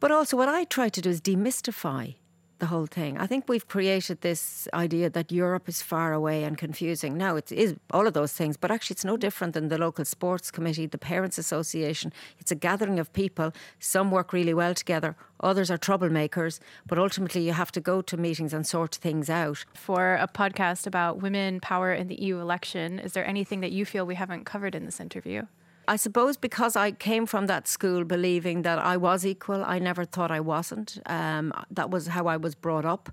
But 0.00 0.10
also, 0.10 0.36
what 0.36 0.48
I 0.48 0.64
try 0.64 0.88
to 0.88 1.00
do 1.00 1.10
is 1.10 1.20
demystify 1.20 2.16
the 2.58 2.66
whole 2.66 2.86
thing. 2.86 3.18
I 3.18 3.26
think 3.26 3.48
we've 3.48 3.68
created 3.68 4.20
this 4.20 4.68
idea 4.72 5.10
that 5.10 5.32
Europe 5.32 5.68
is 5.68 5.82
far 5.82 6.12
away 6.12 6.44
and 6.44 6.56
confusing. 6.56 7.16
Now, 7.16 7.36
it 7.36 7.52
is 7.52 7.76
all 7.90 8.06
of 8.06 8.14
those 8.14 8.32
things, 8.32 8.56
but 8.56 8.70
actually, 8.70 8.94
it's 8.94 9.04
no 9.04 9.16
different 9.16 9.54
than 9.54 9.68
the 9.68 9.78
local 9.78 10.04
sports 10.04 10.50
committee, 10.50 10.86
the 10.86 10.98
Parents 10.98 11.38
Association. 11.38 12.12
It's 12.38 12.50
a 12.50 12.54
gathering 12.54 12.98
of 12.98 13.12
people. 13.12 13.52
Some 13.78 14.10
work 14.10 14.32
really 14.32 14.54
well 14.54 14.74
together, 14.74 15.16
others 15.40 15.70
are 15.70 15.78
troublemakers, 15.78 16.58
but 16.86 16.98
ultimately, 16.98 17.42
you 17.42 17.52
have 17.52 17.72
to 17.72 17.80
go 17.80 18.02
to 18.02 18.16
meetings 18.16 18.52
and 18.52 18.66
sort 18.66 18.94
things 18.94 19.28
out. 19.28 19.64
For 19.74 20.14
a 20.14 20.28
podcast 20.28 20.86
about 20.86 21.22
women 21.22 21.60
power 21.60 21.92
in 21.92 22.08
the 22.08 22.20
EU 22.22 22.38
election, 22.40 22.98
is 22.98 23.12
there 23.12 23.26
anything 23.26 23.60
that 23.60 23.72
you 23.72 23.84
feel 23.84 24.06
we 24.06 24.14
haven't 24.14 24.44
covered 24.44 24.74
in 24.74 24.84
this 24.84 25.00
interview? 25.00 25.42
I 25.88 25.96
suppose 25.96 26.36
because 26.36 26.74
I 26.74 26.90
came 26.90 27.26
from 27.26 27.46
that 27.46 27.68
school 27.68 28.04
believing 28.04 28.62
that 28.62 28.78
I 28.78 28.96
was 28.96 29.24
equal, 29.24 29.64
I 29.64 29.78
never 29.78 30.04
thought 30.04 30.30
I 30.30 30.40
wasn't. 30.40 30.98
Um, 31.06 31.52
that 31.70 31.90
was 31.90 32.08
how 32.08 32.26
I 32.26 32.36
was 32.36 32.54
brought 32.54 32.84
up. 32.84 33.10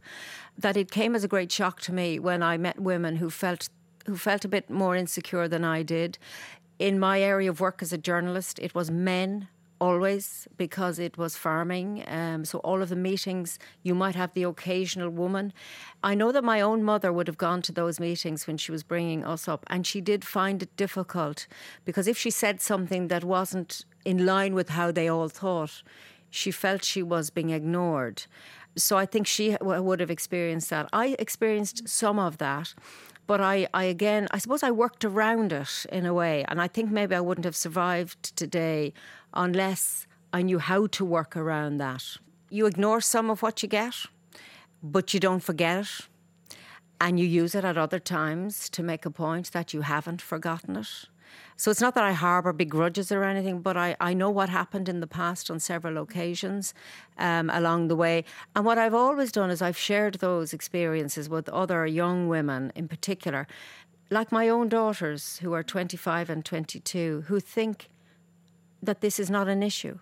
That 0.58 0.76
it 0.76 0.90
came 0.90 1.16
as 1.16 1.24
a 1.24 1.28
great 1.28 1.52
shock 1.52 1.82
to 1.82 1.94
me 1.94 2.20
when 2.20 2.42
I 2.42 2.58
met 2.58 2.80
women 2.80 3.18
who 3.18 3.30
felt 3.30 3.70
who 4.06 4.18
felt 4.18 4.44
a 4.44 4.50
bit 4.50 4.70
more 4.70 4.96
insecure 4.96 5.48
than 5.48 5.64
I 5.64 5.82
did. 5.84 6.18
In 6.78 7.00
my 7.00 7.22
area 7.22 7.50
of 7.50 7.62
work 7.62 7.82
as 7.82 7.94
a 7.94 7.98
journalist, 7.98 8.60
it 8.60 8.76
was 8.76 8.92
men 8.92 9.48
always 9.84 10.48
because 10.56 10.98
it 10.98 11.18
was 11.18 11.36
farming. 11.36 12.06
Um, 12.08 12.46
so 12.46 12.60
all 12.60 12.82
of 12.82 12.88
the 12.88 13.04
meetings, 13.10 13.60
you 13.88 13.94
might 13.94 14.16
have 14.16 14.34
the 14.34 14.44
occasional 14.44 15.10
woman. 15.10 15.52
I 16.02 16.16
know 16.16 16.32
that 16.32 16.52
my 16.54 16.62
own 16.62 16.84
mother 16.84 17.12
would 17.12 17.28
have 17.28 17.38
gone 17.48 17.62
to 17.64 17.74
those 17.74 18.00
meetings 18.00 18.48
when 18.48 18.58
she 18.58 18.72
was 18.72 18.84
bringing 18.84 19.26
us 19.26 19.44
up, 19.54 19.66
and 19.68 19.86
she 19.86 20.00
did 20.00 20.24
find 20.24 20.64
it 20.64 20.74
difficult 20.78 21.48
because 21.84 22.08
if 22.08 22.18
she 22.18 22.32
said 22.32 22.62
something 22.62 23.10
that 23.10 23.26
wasn't 23.26 23.84
in 24.06 24.26
line 24.26 24.54
with 24.54 24.70
how 24.70 24.90
they 24.92 25.10
all 25.10 25.30
thought, 25.30 25.84
she 26.30 26.52
felt 26.52 26.86
she 26.86 27.04
was 27.04 27.30
being 27.30 27.50
ignored. 27.50 28.18
So 28.76 28.98
I 28.98 29.06
think 29.06 29.28
she 29.28 29.58
would 29.62 30.00
have 30.00 30.10
experienced 30.10 30.70
that. 30.70 30.88
I 30.94 31.16
experienced 31.20 31.88
some 31.88 32.18
of 32.20 32.38
that. 32.38 32.74
But 33.26 33.40
I, 33.40 33.68
I 33.74 33.86
again, 33.86 34.28
I 34.32 34.38
suppose 34.38 34.64
I 34.64 34.72
worked 34.72 35.06
around 35.06 35.54
it 35.54 35.86
in 35.92 36.06
a 36.06 36.14
way. 36.14 36.46
And 36.48 36.62
I 36.62 36.68
think 36.68 36.92
maybe 36.92 37.16
I 37.16 37.22
wouldn't 37.22 37.46
have 37.46 37.56
survived 37.56 38.36
today 38.36 38.94
unless 39.34 40.06
I 40.34 40.42
knew 40.42 40.60
how 40.60 40.88
to 40.88 41.06
work 41.06 41.38
around 41.38 41.78
that. 41.78 42.04
You 42.50 42.66
ignore 42.66 43.02
some 43.02 43.30
of 43.30 43.42
what 43.42 43.64
you 43.64 43.70
get, 43.70 43.96
but 44.82 45.14
you 45.14 45.20
don't 45.20 45.44
forget 45.44 45.82
it. 45.86 46.08
And 47.00 47.20
you 47.20 47.26
use 47.26 47.54
it 47.54 47.66
at 47.66 47.78
other 47.78 48.00
times 48.00 48.70
to 48.70 48.84
make 48.84 49.06
a 49.06 49.12
point 49.12 49.52
that 49.52 49.74
you 49.74 49.82
haven't 49.82 50.22
forgotten 50.22 50.78
it. 50.78 51.10
So 51.56 51.72
it's 51.72 51.82
not 51.82 51.96
that 51.96 52.04
I 52.04 52.14
harbour 52.14 52.54
big 52.54 52.70
grudges 52.70 53.12
or 53.12 53.24
anything, 53.24 53.62
but 53.62 53.78
I, 53.78 53.96
I 54.00 54.14
know 54.14 54.30
what 54.30 54.50
happened 54.50 54.90
in 54.90 55.00
the 55.00 55.08
past 55.08 55.52
on 55.52 55.60
several 55.60 55.98
occasions 55.98 56.74
um, 57.18 57.50
along 57.50 57.88
the 57.88 57.96
way. 57.96 58.26
And 58.56 58.66
what 58.66 58.78
I've 58.78 58.94
always 58.94 59.32
done 59.32 59.50
is 59.50 59.62
I've 59.62 59.78
shared 59.78 60.16
those 60.16 60.54
experiences 60.54 61.30
with 61.30 61.48
other 61.50 61.86
young 61.86 62.28
women 62.28 62.72
in 62.76 62.88
particular, 62.88 63.48
like 64.10 64.32
my 64.32 64.50
own 64.50 64.70
daughters 64.70 65.38
who 65.38 65.54
are 65.54 65.64
25 65.64 66.30
and 66.30 66.44
22, 66.44 67.26
who 67.28 67.40
think 67.40 67.90
that 68.82 69.02
this 69.02 69.20
is 69.20 69.30
not 69.30 69.48
an 69.48 69.64
issue. 69.64 70.00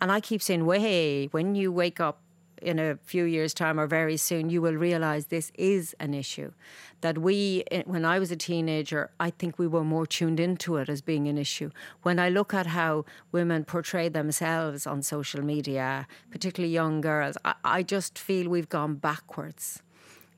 And 0.00 0.12
I 0.12 0.20
keep 0.20 0.42
saying, 0.42 0.66
"Way, 0.66 1.26
when 1.30 1.54
you 1.54 1.72
wake 1.72 2.00
up 2.00 2.20
in 2.62 2.78
a 2.78 2.98
few 3.04 3.24
years' 3.24 3.54
time 3.54 3.78
or 3.78 3.86
very 3.86 4.16
soon, 4.16 4.50
you 4.50 4.62
will 4.62 4.74
realize 4.74 5.26
this 5.26 5.52
is 5.54 5.94
an 6.00 6.14
issue. 6.14 6.52
That 7.00 7.18
we, 7.18 7.64
eh, 7.70 7.82
when 7.86 8.04
I 8.04 8.18
was 8.18 8.30
a 8.30 8.36
teenager, 8.36 9.10
I 9.20 9.30
think 9.30 9.58
we 9.58 9.66
were 9.66 9.84
more 9.84 10.06
tuned 10.06 10.40
into 10.40 10.76
it 10.76 10.88
as 10.88 11.00
being 11.00 11.28
an 11.28 11.38
issue. 11.38 11.70
When 12.02 12.18
I 12.18 12.28
look 12.28 12.54
at 12.54 12.68
how 12.68 13.04
women 13.32 13.64
portray 13.64 14.08
themselves 14.08 14.86
on 14.86 15.02
social 15.02 15.42
media, 15.42 16.06
particularly 16.30 16.72
young 16.72 17.00
girls, 17.00 17.36
I, 17.44 17.54
I 17.64 17.82
just 17.82 18.18
feel 18.18 18.48
we've 18.48 18.68
gone 18.68 18.94
backwards. 18.94 19.82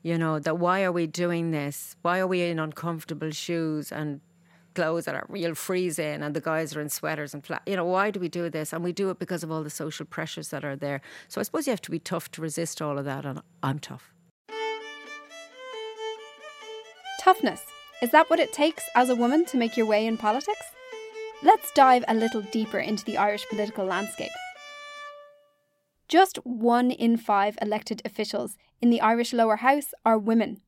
You 0.01 0.17
know, 0.17 0.39
that 0.39 0.57
why 0.57 0.83
are 0.83 0.93
we 0.93 1.07
doing 1.07 1.51
this? 1.51 1.95
Why 2.01 2.19
are 2.19 2.27
we 2.27 2.43
in 2.43 2.59
uncomfortable 2.59 3.31
shoes 3.31 3.91
and 3.91 4.21
clothes 4.75 5.05
that 5.05 5.15
are 5.15 5.25
real 5.29 5.55
freezing 5.55 6.21
and 6.21 6.35
the 6.35 6.41
guys 6.41 6.75
are 6.75 6.81
in 6.81 6.89
sweaters 6.89 7.33
and 7.33 7.45
flat. 7.45 7.61
You 7.65 7.75
know, 7.75 7.85
why 7.85 8.11
do 8.11 8.19
we 8.19 8.29
do 8.29 8.49
this? 8.49 8.73
And 8.73 8.83
we 8.83 8.91
do 8.91 9.09
it 9.09 9.19
because 9.19 9.43
of 9.43 9.51
all 9.51 9.63
the 9.63 9.69
social 9.69 10.05
pressures 10.05 10.49
that 10.49 10.63
are 10.63 10.75
there. 10.75 11.01
So 11.27 11.39
I 11.39 11.43
suppose 11.43 11.67
you 11.67 11.71
have 11.71 11.81
to 11.81 11.91
be 11.91 11.99
tough 11.99 12.31
to 12.31 12.41
resist 12.41 12.81
all 12.81 12.97
of 12.97 13.05
that, 13.05 13.25
and 13.25 13.41
I'm 13.63 13.79
tough. 13.79 14.13
Toughness. 17.19 17.61
Is 18.01 18.11
that 18.11 18.29
what 18.29 18.39
it 18.39 18.53
takes 18.53 18.83
as 18.95 19.09
a 19.09 19.15
woman 19.15 19.45
to 19.47 19.57
make 19.57 19.75
your 19.75 19.85
way 19.85 20.05
in 20.05 20.17
politics? 20.17 20.65
Let's 21.43 21.71
dive 21.73 22.05
a 22.07 22.13
little 22.13 22.41
deeper 22.41 22.79
into 22.79 23.03
the 23.03 23.17
Irish 23.17 23.45
political 23.49 23.85
landscape. 23.85 24.31
Just 26.07 26.37
one 26.37 26.91
in 26.91 27.17
five 27.17 27.57
elected 27.61 28.01
officials 28.03 28.57
in 28.81 28.89
the 28.89 29.01
Irish 29.01 29.31
lower 29.33 29.57
house 29.57 29.93
are 30.05 30.17
women, 30.17 30.61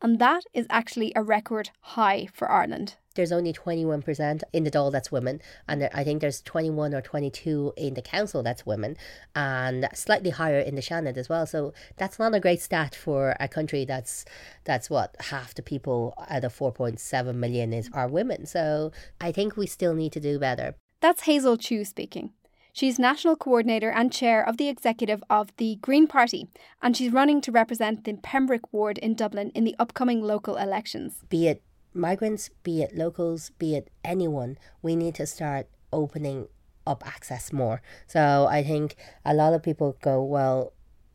and 0.00 0.18
that 0.18 0.44
is 0.52 0.66
actually 0.70 1.12
a 1.16 1.22
record 1.22 1.70
high 1.80 2.28
for 2.32 2.50
Ireland 2.50 2.96
there's 3.14 3.32
only 3.32 3.52
21% 3.52 4.42
in 4.52 4.64
the 4.64 4.70
Dáil 4.70 4.92
that's 4.92 5.12
women, 5.12 5.40
and 5.68 5.88
I 5.94 6.04
think 6.04 6.20
there's 6.20 6.40
21 6.42 6.94
or 6.94 7.00
22 7.00 7.72
in 7.76 7.94
the 7.94 8.02
council 8.02 8.42
that's 8.42 8.66
women, 8.66 8.96
and 9.34 9.88
slightly 9.94 10.30
higher 10.30 10.58
in 10.58 10.74
the 10.74 10.82
Seanad 10.82 11.16
as 11.16 11.28
well. 11.28 11.46
So 11.46 11.72
that's 11.96 12.18
not 12.18 12.34
a 12.34 12.40
great 12.40 12.60
stat 12.60 12.94
for 12.94 13.36
a 13.40 13.48
country 13.48 13.84
that's 13.84 14.24
that's 14.64 14.90
what 14.90 15.16
half 15.20 15.54
the 15.54 15.62
people 15.62 16.14
out 16.28 16.44
of 16.44 16.54
4.7 16.54 17.34
million 17.34 17.72
is 17.72 17.90
are 17.92 18.08
women. 18.08 18.46
So 18.46 18.92
I 19.20 19.32
think 19.32 19.56
we 19.56 19.66
still 19.66 19.94
need 19.94 20.12
to 20.12 20.20
do 20.20 20.38
better. 20.38 20.74
That's 21.00 21.22
Hazel 21.22 21.56
Chu 21.56 21.84
speaking. 21.84 22.32
She's 22.72 22.98
national 22.98 23.36
coordinator 23.36 23.90
and 23.90 24.12
chair 24.12 24.46
of 24.46 24.56
the 24.56 24.68
executive 24.68 25.22
of 25.30 25.56
the 25.58 25.76
Green 25.76 26.08
Party, 26.08 26.48
and 26.82 26.96
she's 26.96 27.12
running 27.12 27.40
to 27.42 27.52
represent 27.52 28.02
the 28.02 28.14
Pembroke 28.14 28.72
ward 28.72 28.98
in 28.98 29.14
Dublin 29.14 29.52
in 29.54 29.62
the 29.62 29.76
upcoming 29.78 30.20
local 30.20 30.56
elections. 30.56 31.22
Be 31.28 31.46
it 31.46 31.62
migrants, 31.94 32.50
be 32.62 32.82
it 32.82 32.96
locals, 32.96 33.50
be 33.58 33.76
it 33.76 33.90
anyone, 34.04 34.58
we 34.82 34.96
need 34.96 35.14
to 35.16 35.26
start 35.26 35.68
opening 35.92 36.48
up 36.86 37.06
access 37.06 37.52
more. 37.52 37.80
So 38.06 38.46
I 38.50 38.62
think 38.62 38.96
a 39.24 39.34
lot 39.34 39.54
of 39.54 39.62
people 39.62 39.96
go, 40.02 40.22
well, 40.22 40.72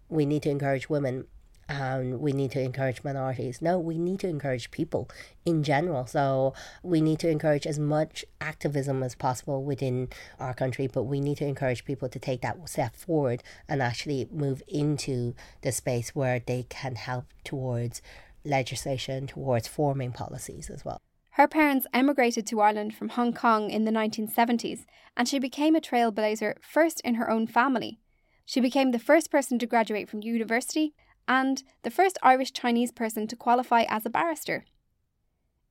we 0.08 0.26
need 0.26 0.44
to 0.44 0.50
encourage 0.50 0.90
women 0.90 1.26
and 1.70 2.20
we 2.20 2.34
need 2.34 2.52
to 2.52 2.60
encourage 2.60 3.04
minorities. 3.04 3.62
No, 3.62 3.78
we 3.78 4.00
need 4.00 4.20
to 4.22 4.28
encourage 4.28 4.72
people 4.72 5.08
in 5.46 5.62
general. 5.62 6.08
So 6.08 6.56
we 6.82 7.00
need 7.00 7.20
to 7.20 7.30
encourage 7.30 7.68
as 7.68 7.78
much 7.78 8.26
activism 8.42 9.04
as 9.04 9.14
possible 9.14 9.64
within 9.64 10.10
our 10.40 10.56
country, 10.56 10.88
but 10.88 11.04
we 11.04 11.20
need 11.20 11.38
to 11.38 11.46
encourage 11.46 11.86
people 11.86 12.10
to 12.10 12.18
take 12.18 12.42
that 12.42 12.68
step 12.68 12.96
forward 12.96 13.44
and 13.68 13.84
actually 13.84 14.28
move 14.32 14.64
into 14.68 15.36
the 15.62 15.72
space 15.72 16.16
where 16.16 16.40
they 16.40 16.66
can 16.70 16.96
help 16.96 17.26
towards 17.44 18.02
legislation 18.50 19.28
towards 19.28 19.68
forming 19.68 20.12
policies 20.12 20.70
as 20.70 20.84
well. 20.84 21.00
Her 21.32 21.48
parents 21.48 21.88
emigrated 21.94 22.46
to 22.48 22.60
Ireland 22.60 22.96
from 22.96 23.10
Hong 23.10 23.34
Kong 23.34 23.70
in 23.70 23.86
the 23.86 23.92
1970s, 23.92 24.86
and 25.16 25.28
she 25.28 25.40
became 25.40 25.76
a 25.76 25.82
trailblazer 25.82 26.56
first 26.62 27.00
in 27.02 27.16
her 27.16 27.30
own 27.30 27.48
family. 27.48 28.00
She 28.46 28.60
became 28.60 28.92
the 28.92 29.00
first 29.00 29.32
person 29.32 29.60
to 29.60 29.66
graduate 29.66 30.10
from 30.10 30.24
university 30.24 30.96
and 31.28 31.64
the 31.84 31.92
first 31.92 32.18
Irish 32.24 32.52
Chinese 32.52 32.92
person 32.92 33.28
to 33.28 33.36
qualify 33.36 33.84
as 33.88 34.06
a 34.06 34.10
barrister. 34.10 34.66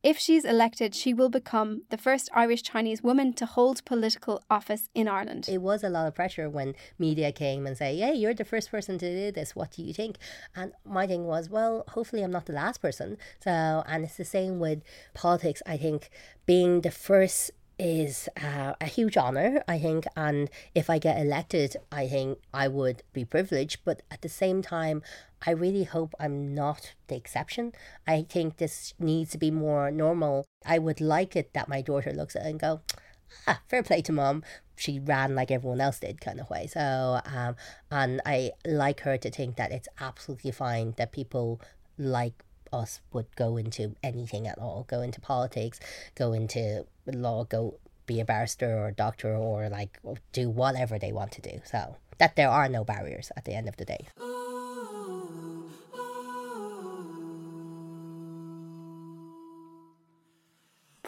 If 0.01 0.17
she's 0.17 0.45
elected, 0.45 0.95
she 0.95 1.13
will 1.13 1.29
become 1.29 1.83
the 1.91 1.99
first 1.99 2.31
Irish 2.33 2.63
Chinese 2.63 3.03
woman 3.03 3.33
to 3.33 3.47
hold 3.47 3.85
political 3.85 4.41
office 4.49 4.89
in 4.95 5.09
Ireland. 5.09 5.49
It 5.49 5.59
was 5.59 5.83
a 5.83 5.89
lot 5.89 6.07
of 6.07 6.15
pressure 6.15 6.49
when 6.49 6.77
media 7.01 7.33
came 7.33 7.67
and 7.67 7.77
say, 7.77 7.97
"Hey, 7.97 8.15
you're 8.15 8.33
the 8.33 8.45
first 8.45 8.71
person 8.71 8.97
to 8.99 9.11
do 9.11 9.33
this. 9.33 9.57
What 9.57 9.73
do 9.73 9.83
you 9.83 9.93
think?" 9.93 10.19
And 10.55 10.73
my 10.85 11.09
thing 11.09 11.27
was, 11.27 11.51
well, 11.51 11.83
hopefully 11.89 12.23
I'm 12.23 12.31
not 12.31 12.47
the 12.47 12.53
last 12.53 12.81
person. 12.81 13.19
So, 13.43 13.83
and 13.89 14.05
it's 14.05 14.17
the 14.17 14.25
same 14.25 14.61
with 14.61 14.83
politics. 15.15 15.63
I 15.67 15.77
think 15.77 16.11
being 16.47 16.83
the 16.83 16.93
first 16.93 17.51
is 17.79 18.29
uh, 18.43 18.75
a 18.81 18.87
huge 18.87 19.17
honor, 19.17 19.63
I 19.69 19.79
think. 19.79 20.07
And 20.17 20.51
if 20.75 20.91
I 20.91 20.99
get 20.99 21.21
elected, 21.21 21.77
I 21.93 22.09
think 22.09 22.39
I 22.53 22.69
would 22.69 23.03
be 23.13 23.25
privileged. 23.25 23.79
But 23.85 24.03
at 24.11 24.23
the 24.23 24.29
same 24.29 24.63
time, 24.63 25.03
I 25.47 25.51
really 25.51 25.85
hope 25.85 26.15
I'm 26.19 26.55
not 26.55 26.95
the 27.07 27.17
exception. 27.17 27.73
I 28.07 28.27
think 28.29 28.57
this 28.57 28.95
needs 28.99 29.31
to 29.31 29.39
be 29.39 29.51
more 29.51 29.91
normal. 29.91 30.45
I 30.67 30.79
would 30.79 31.01
like 31.01 31.37
it 31.37 31.55
that 31.55 31.69
my 31.69 31.81
daughter 31.81 32.13
looks 32.13 32.35
at 32.35 32.45
it 32.45 32.51
and 32.51 32.61
go, 32.61 32.81
ah, 33.47 33.61
fair 33.69 33.83
play 33.83 34.03
to 34.03 34.13
mom. 34.13 34.43
She 34.77 34.99
ran 34.99 35.35
like 35.35 35.51
everyone 35.51 35.81
else 35.81 36.01
did, 36.01 36.21
kind 36.21 36.41
of 36.41 36.51
way. 36.51 36.67
So, 36.67 37.21
um, 37.25 37.57
and 37.91 38.21
I 38.25 38.53
like 38.65 39.01
her 39.01 39.17
to 39.19 39.31
think 39.31 39.57
that 39.57 39.73
it's 39.73 39.89
absolutely 40.01 40.53
fine 40.53 40.95
that 40.99 41.13
people 41.13 41.61
like 41.97 42.45
us 42.73 43.01
would 43.13 43.35
go 43.37 43.57
into 43.57 43.97
anything 44.03 44.47
at 44.47 44.59
all, 44.59 44.85
go 44.89 45.01
into 45.03 45.21
politics, 45.21 45.81
go 46.15 46.33
into 46.33 46.87
law, 47.07 47.45
go 47.45 47.79
be 48.07 48.21
a 48.21 48.25
barrister 48.25 48.77
or 48.77 48.89
a 48.89 48.93
doctor 48.93 49.35
or 49.35 49.69
like 49.69 50.01
do 50.33 50.49
whatever 50.49 50.99
they 50.99 51.13
want 51.13 51.33
to 51.33 51.41
do. 51.41 51.61
So 51.65 51.97
that 52.19 52.37
there 52.37 52.51
are 52.51 52.69
no 52.69 52.85
barriers 52.85 53.31
at 53.37 53.45
the 53.45 53.55
end 53.55 53.69
of 53.69 53.77
the 53.77 53.85
day. 53.85 54.09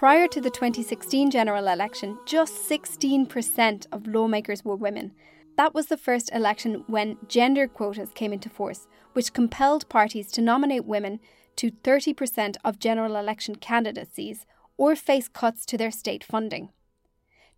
Prior 0.01 0.27
to 0.29 0.41
the 0.41 0.49
2016 0.49 1.31
general 1.31 1.69
election, 1.69 2.17
just 2.25 2.55
16% 2.67 3.87
of 3.93 4.07
lawmakers 4.07 4.65
were 4.65 4.75
women. 4.77 5.13
That 5.59 5.75
was 5.75 5.89
the 5.89 5.99
first 5.99 6.31
election 6.33 6.85
when 6.87 7.19
gender 7.29 7.69
quotas 7.69 8.09
came 8.15 8.33
into 8.33 8.49
force, 8.49 8.87
which 9.13 9.35
compelled 9.35 9.87
parties 9.91 10.33
to 10.33 10.41
nominate 10.41 10.87
women 10.87 11.21
to 11.57 11.71
30% 11.71 12.57
of 12.65 12.79
general 12.79 13.17
election 13.17 13.55
candidacies 13.57 14.47
or 14.77 14.97
face 14.97 15.29
cuts 15.29 15.67
to 15.67 15.77
their 15.77 15.91
state 15.91 16.25
funding. 16.25 16.71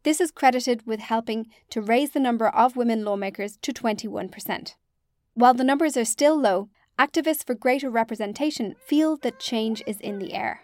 This 0.03 0.21
is 0.21 0.33
credited 0.33 0.87
with 0.87 1.01
helping 1.01 1.47
to 1.71 1.81
raise 1.81 2.11
the 2.11 2.21
number 2.21 2.49
of 2.49 2.77
women 2.77 3.05
lawmakers 3.05 3.57
to 3.63 3.73
21%. 3.73 4.75
While 5.35 5.55
the 5.55 5.65
numbers 5.65 5.97
are 5.97 6.05
still 6.05 6.37
low, 6.39 6.69
activists 6.99 7.47
for 7.47 7.55
greater 7.55 7.89
representation 7.89 8.75
feel 8.85 9.17
that 9.19 9.39
change 9.39 9.83
is 9.87 10.01
in 10.01 10.19
the 10.19 10.35
air. 10.35 10.63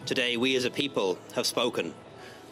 Today, 0.06 0.36
we 0.36 0.54
as 0.54 0.64
a 0.64 0.70
people 0.70 1.18
have 1.34 1.46
spoken, 1.46 1.92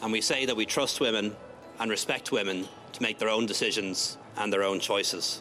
and 0.02 0.10
we 0.10 0.20
say 0.20 0.44
that 0.44 0.56
we 0.56 0.66
trust 0.66 1.00
women 1.00 1.36
and 1.78 1.88
respect 1.88 2.32
women 2.32 2.66
to 2.92 3.02
make 3.02 3.20
their 3.20 3.28
own 3.28 3.46
decisions 3.46 4.18
and 4.36 4.52
their 4.52 4.64
own 4.64 4.80
choices. 4.80 5.40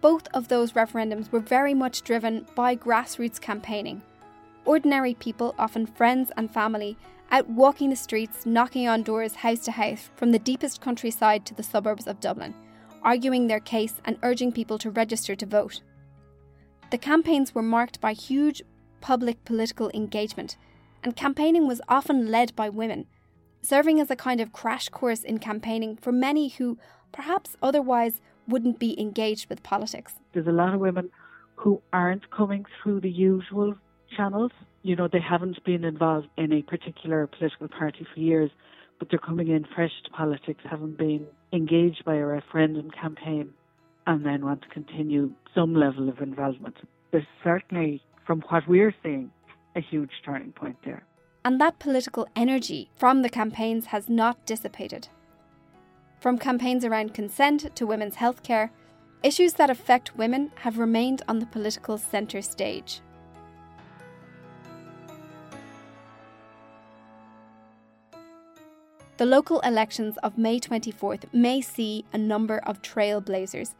Both 0.00 0.28
of 0.28 0.48
those 0.48 0.72
referendums 0.72 1.30
were 1.30 1.40
very 1.40 1.74
much 1.74 2.02
driven 2.02 2.46
by 2.54 2.74
grassroots 2.76 3.40
campaigning. 3.40 4.02
Ordinary 4.64 5.14
people, 5.14 5.54
often 5.58 5.86
friends 5.86 6.32
and 6.36 6.50
family, 6.50 6.96
out 7.30 7.48
walking 7.48 7.90
the 7.90 7.96
streets, 7.96 8.46
knocking 8.46 8.88
on 8.88 9.02
doors 9.02 9.34
house 9.36 9.60
to 9.60 9.72
house 9.72 10.10
from 10.16 10.32
the 10.32 10.38
deepest 10.38 10.80
countryside 10.80 11.44
to 11.46 11.54
the 11.54 11.62
suburbs 11.62 12.06
of 12.06 12.20
Dublin, 12.20 12.54
arguing 13.02 13.46
their 13.46 13.60
case 13.60 13.94
and 14.04 14.18
urging 14.22 14.52
people 14.52 14.78
to 14.78 14.90
register 14.90 15.36
to 15.36 15.46
vote. 15.46 15.80
The 16.90 16.98
campaigns 16.98 17.54
were 17.54 17.62
marked 17.62 18.00
by 18.00 18.14
huge 18.14 18.62
public 19.00 19.44
political 19.44 19.90
engagement 19.94 20.56
and 21.02 21.16
campaigning 21.16 21.66
was 21.66 21.80
often 21.88 22.30
led 22.30 22.54
by 22.56 22.68
women, 22.68 23.06
serving 23.62 24.00
as 24.00 24.10
a 24.10 24.16
kind 24.16 24.40
of 24.40 24.52
crash 24.52 24.88
course 24.88 25.22
in 25.22 25.38
campaigning 25.38 25.96
for 25.96 26.12
many 26.12 26.48
who 26.48 26.78
perhaps 27.12 27.56
otherwise 27.62 28.20
wouldn't 28.50 28.78
be 28.78 29.00
engaged 29.00 29.48
with 29.48 29.62
politics. 29.62 30.14
There's 30.32 30.46
a 30.46 30.52
lot 30.52 30.74
of 30.74 30.80
women 30.80 31.10
who 31.56 31.80
aren't 31.92 32.30
coming 32.30 32.64
through 32.82 33.00
the 33.00 33.10
usual 33.10 33.74
channels. 34.16 34.52
You 34.82 34.96
know, 34.96 35.08
they 35.10 35.20
haven't 35.20 35.62
been 35.64 35.84
involved 35.84 36.28
in 36.36 36.52
a 36.52 36.62
particular 36.62 37.26
political 37.26 37.68
party 37.68 38.06
for 38.12 38.20
years, 38.20 38.50
but 38.98 39.08
they're 39.10 39.18
coming 39.18 39.48
in 39.48 39.66
fresh 39.74 39.92
to 40.04 40.10
politics, 40.10 40.60
haven't 40.68 40.98
been 40.98 41.26
engaged 41.52 42.04
by 42.04 42.16
a 42.16 42.24
referendum 42.24 42.90
campaign, 42.90 43.50
and 44.06 44.24
then 44.24 44.44
want 44.44 44.62
to 44.62 44.68
continue 44.68 45.32
some 45.54 45.74
level 45.74 46.08
of 46.08 46.20
involvement. 46.20 46.76
There's 47.12 47.26
certainly, 47.44 48.02
from 48.26 48.42
what 48.48 48.66
we're 48.66 48.94
seeing, 49.02 49.30
a 49.76 49.80
huge 49.80 50.10
turning 50.24 50.52
point 50.52 50.76
there. 50.84 51.04
And 51.44 51.60
that 51.60 51.78
political 51.78 52.28
energy 52.36 52.90
from 52.96 53.22
the 53.22 53.30
campaigns 53.30 53.86
has 53.86 54.08
not 54.08 54.44
dissipated. 54.46 55.08
From 56.20 56.36
campaigns 56.36 56.84
around 56.84 57.14
consent 57.14 57.74
to 57.74 57.86
women's 57.86 58.16
healthcare, 58.16 58.68
issues 59.22 59.54
that 59.54 59.70
affect 59.70 60.16
women 60.16 60.52
have 60.56 60.78
remained 60.78 61.22
on 61.26 61.38
the 61.38 61.46
political 61.46 61.96
centre 61.96 62.42
stage. 62.42 63.00
The 69.16 69.26
local 69.26 69.60
elections 69.60 70.16
of 70.22 70.38
May 70.38 70.60
24th 70.60 71.24
may 71.32 71.60
see 71.62 72.04
a 72.12 72.18
number 72.18 72.58
of 72.66 72.82
trailblazers. 72.82 73.74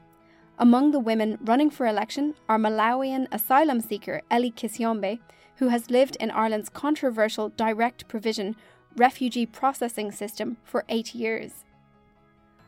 Among 0.59 0.90
the 0.90 1.00
women 1.00 1.38
running 1.42 1.70
for 1.70 1.87
election 1.87 2.35
are 2.48 2.59
Malawian 2.59 3.26
asylum 3.33 3.81
seeker 3.81 4.20
Ellie 4.31 4.50
Kisyombe, 4.50 5.18
who 5.57 5.68
has 5.68 5.90
lived 5.90 6.16
in 6.16 6.31
Ireland's 6.31 6.68
controversial 6.70 7.50
direct 7.50 8.09
provision 8.09 8.57
refugee 8.96 9.46
processing 9.46 10.11
system 10.11 10.57
for 10.64 10.85
eight 10.88 11.14
years. 11.14 11.64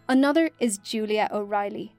Another 0.08 0.50
is 0.58 0.78
Julia 0.78 1.28
O'Reilly. 1.32 1.94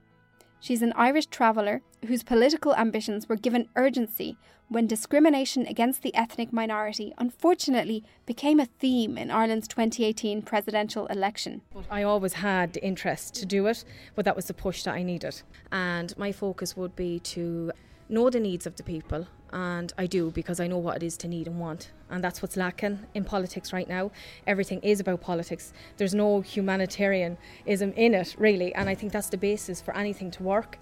She's 0.60 0.82
an 0.82 0.92
Irish 0.94 1.26
traveller 1.26 1.80
whose 2.06 2.22
political 2.22 2.74
ambitions 2.74 3.28
were 3.28 3.36
given 3.36 3.68
urgency 3.76 4.36
when 4.68 4.86
discrimination 4.86 5.66
against 5.66 6.02
the 6.02 6.14
ethnic 6.14 6.52
minority 6.52 7.14
unfortunately 7.18 8.04
became 8.26 8.60
a 8.60 8.66
theme 8.66 9.16
in 9.16 9.30
Ireland's 9.30 9.68
2018 9.68 10.42
presidential 10.42 11.06
election. 11.06 11.62
I 11.90 12.02
always 12.02 12.34
had 12.34 12.74
the 12.74 12.84
interest 12.84 13.34
to 13.36 13.46
do 13.46 13.66
it, 13.66 13.84
but 14.14 14.24
that 14.24 14.36
was 14.36 14.46
the 14.46 14.54
push 14.54 14.82
that 14.84 14.94
I 14.94 15.02
needed. 15.02 15.42
And 15.72 16.16
my 16.18 16.32
focus 16.32 16.76
would 16.76 16.94
be 16.96 17.20
to 17.20 17.72
know 18.08 18.30
the 18.30 18.40
needs 18.40 18.66
of 18.66 18.76
the 18.76 18.82
people 18.82 19.26
and 19.54 19.92
I 19.96 20.06
do 20.06 20.32
because 20.32 20.58
I 20.58 20.66
know 20.66 20.78
what 20.78 20.96
it 20.96 21.02
is 21.04 21.16
to 21.18 21.28
need 21.28 21.46
and 21.46 21.60
want. 21.60 21.92
And 22.10 22.22
that's 22.22 22.42
what's 22.42 22.56
lacking 22.56 22.98
in 23.14 23.24
politics 23.24 23.72
right 23.72 23.88
now. 23.88 24.10
Everything 24.48 24.80
is 24.80 24.98
about 24.98 25.20
politics. 25.20 25.72
There's 25.96 26.14
no 26.14 26.40
humanitarianism 26.40 27.92
in 27.92 28.14
it, 28.14 28.34
really, 28.36 28.74
and 28.74 28.88
I 28.88 28.96
think 28.96 29.12
that's 29.12 29.28
the 29.28 29.36
basis 29.36 29.80
for 29.80 29.96
anything 29.96 30.32
to 30.32 30.42
work. 30.42 30.78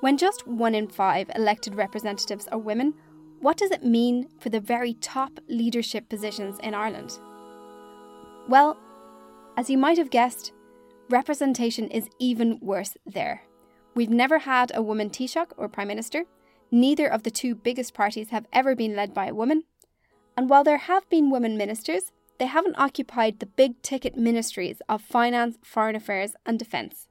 When 0.00 0.16
just 0.16 0.46
one 0.46 0.74
in 0.74 0.86
five 0.86 1.30
elected 1.34 1.74
representatives 1.74 2.46
are 2.48 2.58
women, 2.58 2.94
what 3.46 3.58
does 3.58 3.70
it 3.70 3.84
mean 3.84 4.26
for 4.40 4.48
the 4.48 4.58
very 4.58 4.94
top 4.94 5.38
leadership 5.46 6.08
positions 6.08 6.58
in 6.64 6.74
Ireland? 6.74 7.16
Well, 8.48 8.76
as 9.56 9.70
you 9.70 9.78
might 9.78 9.98
have 9.98 10.10
guessed, 10.10 10.50
representation 11.10 11.86
is 11.86 12.08
even 12.18 12.58
worse 12.60 12.96
there. 13.06 13.44
We've 13.94 14.10
never 14.10 14.40
had 14.40 14.72
a 14.74 14.82
woman 14.82 15.10
Taoiseach 15.10 15.52
or 15.56 15.68
Prime 15.68 15.86
Minister. 15.86 16.24
Neither 16.72 17.06
of 17.06 17.22
the 17.22 17.30
two 17.30 17.54
biggest 17.54 17.94
parties 17.94 18.30
have 18.30 18.48
ever 18.52 18.74
been 18.74 18.96
led 18.96 19.14
by 19.14 19.26
a 19.26 19.34
woman. 19.34 19.62
And 20.36 20.50
while 20.50 20.64
there 20.64 20.78
have 20.78 21.08
been 21.08 21.30
women 21.30 21.56
ministers, 21.56 22.10
they 22.40 22.46
haven't 22.46 22.80
occupied 22.80 23.38
the 23.38 23.46
big 23.46 23.80
ticket 23.80 24.16
ministries 24.16 24.82
of 24.88 25.02
finance, 25.02 25.56
foreign 25.62 25.94
affairs, 25.94 26.32
and 26.44 26.58
defence. 26.58 27.06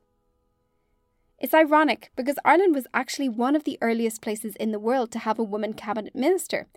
It's 1.38 1.54
ironic 1.54 2.12
because 2.16 2.40
Ireland 2.46 2.74
was 2.74 2.88
actually 2.94 3.30
one 3.30 3.56
of 3.56 3.66
the 3.66 3.78
earliest 3.82 4.22
places 4.22 4.56
in 4.56 4.72
the 4.72 4.80
world 4.80 5.12
to 5.12 5.20
have 5.20 5.38
a 5.38 5.44
woman 5.44 5.74
cabinet 5.74 6.16
minister, 6.16 6.68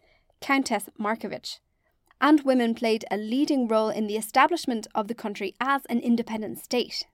Countess 0.40 0.88
Markievicz. 0.98 1.58
And 2.20 2.42
women 2.42 2.74
played 2.74 3.04
a 3.10 3.16
leading 3.16 3.68
role 3.68 3.88
in 3.90 4.08
the 4.08 4.16
establishment 4.16 4.88
of 4.94 5.06
the 5.06 5.14
country 5.14 5.54
as 5.60 5.84
an 5.86 6.00
independent 6.00 6.58
state. 6.58 7.06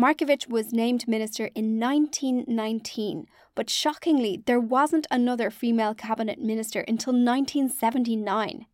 Markievicz 0.00 0.48
was 0.48 0.72
named 0.72 1.08
minister 1.08 1.46
in 1.56 1.80
1919, 1.80 3.26
but 3.56 3.68
shockingly, 3.68 4.40
there 4.46 4.60
wasn't 4.60 5.08
another 5.10 5.50
female 5.50 5.92
cabinet 5.92 6.40
minister 6.40 6.82
until 6.82 7.12
1979. 7.12 8.66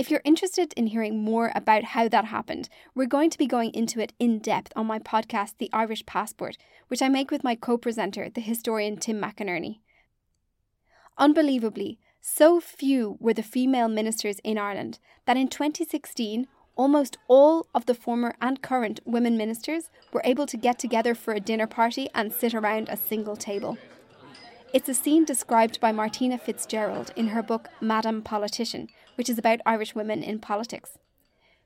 If 0.00 0.10
you're 0.10 0.22
interested 0.24 0.72
in 0.78 0.86
hearing 0.86 1.22
more 1.22 1.52
about 1.54 1.84
how 1.84 2.08
that 2.08 2.24
happened, 2.24 2.70
we're 2.94 3.04
going 3.04 3.28
to 3.28 3.36
be 3.36 3.46
going 3.46 3.74
into 3.74 4.00
it 4.00 4.14
in 4.18 4.38
depth 4.38 4.72
on 4.74 4.86
my 4.86 4.98
podcast, 4.98 5.58
The 5.58 5.68
Irish 5.74 6.06
Passport, 6.06 6.56
which 6.88 7.02
I 7.02 7.10
make 7.10 7.30
with 7.30 7.44
my 7.44 7.54
co 7.54 7.76
presenter, 7.76 8.30
the 8.30 8.40
historian 8.40 8.96
Tim 8.96 9.20
McInerney. 9.20 9.80
Unbelievably, 11.18 11.98
so 12.18 12.60
few 12.60 13.18
were 13.20 13.34
the 13.34 13.42
female 13.42 13.88
ministers 13.88 14.38
in 14.42 14.56
Ireland 14.56 14.98
that 15.26 15.36
in 15.36 15.48
2016, 15.48 16.46
almost 16.76 17.18
all 17.28 17.66
of 17.74 17.84
the 17.84 17.92
former 17.92 18.34
and 18.40 18.62
current 18.62 19.00
women 19.04 19.36
ministers 19.36 19.90
were 20.14 20.22
able 20.24 20.46
to 20.46 20.56
get 20.56 20.78
together 20.78 21.14
for 21.14 21.34
a 21.34 21.40
dinner 21.40 21.66
party 21.66 22.08
and 22.14 22.32
sit 22.32 22.54
around 22.54 22.88
a 22.88 22.96
single 22.96 23.36
table. 23.36 23.76
It's 24.72 24.88
a 24.88 24.94
scene 24.94 25.24
described 25.24 25.80
by 25.80 25.90
Martina 25.90 26.38
Fitzgerald 26.38 27.12
in 27.16 27.28
her 27.28 27.42
book 27.42 27.68
Madam 27.80 28.22
Politician, 28.22 28.88
which 29.20 29.28
is 29.28 29.36
about 29.36 29.60
Irish 29.66 29.94
women 29.94 30.22
in 30.22 30.38
politics. 30.38 30.96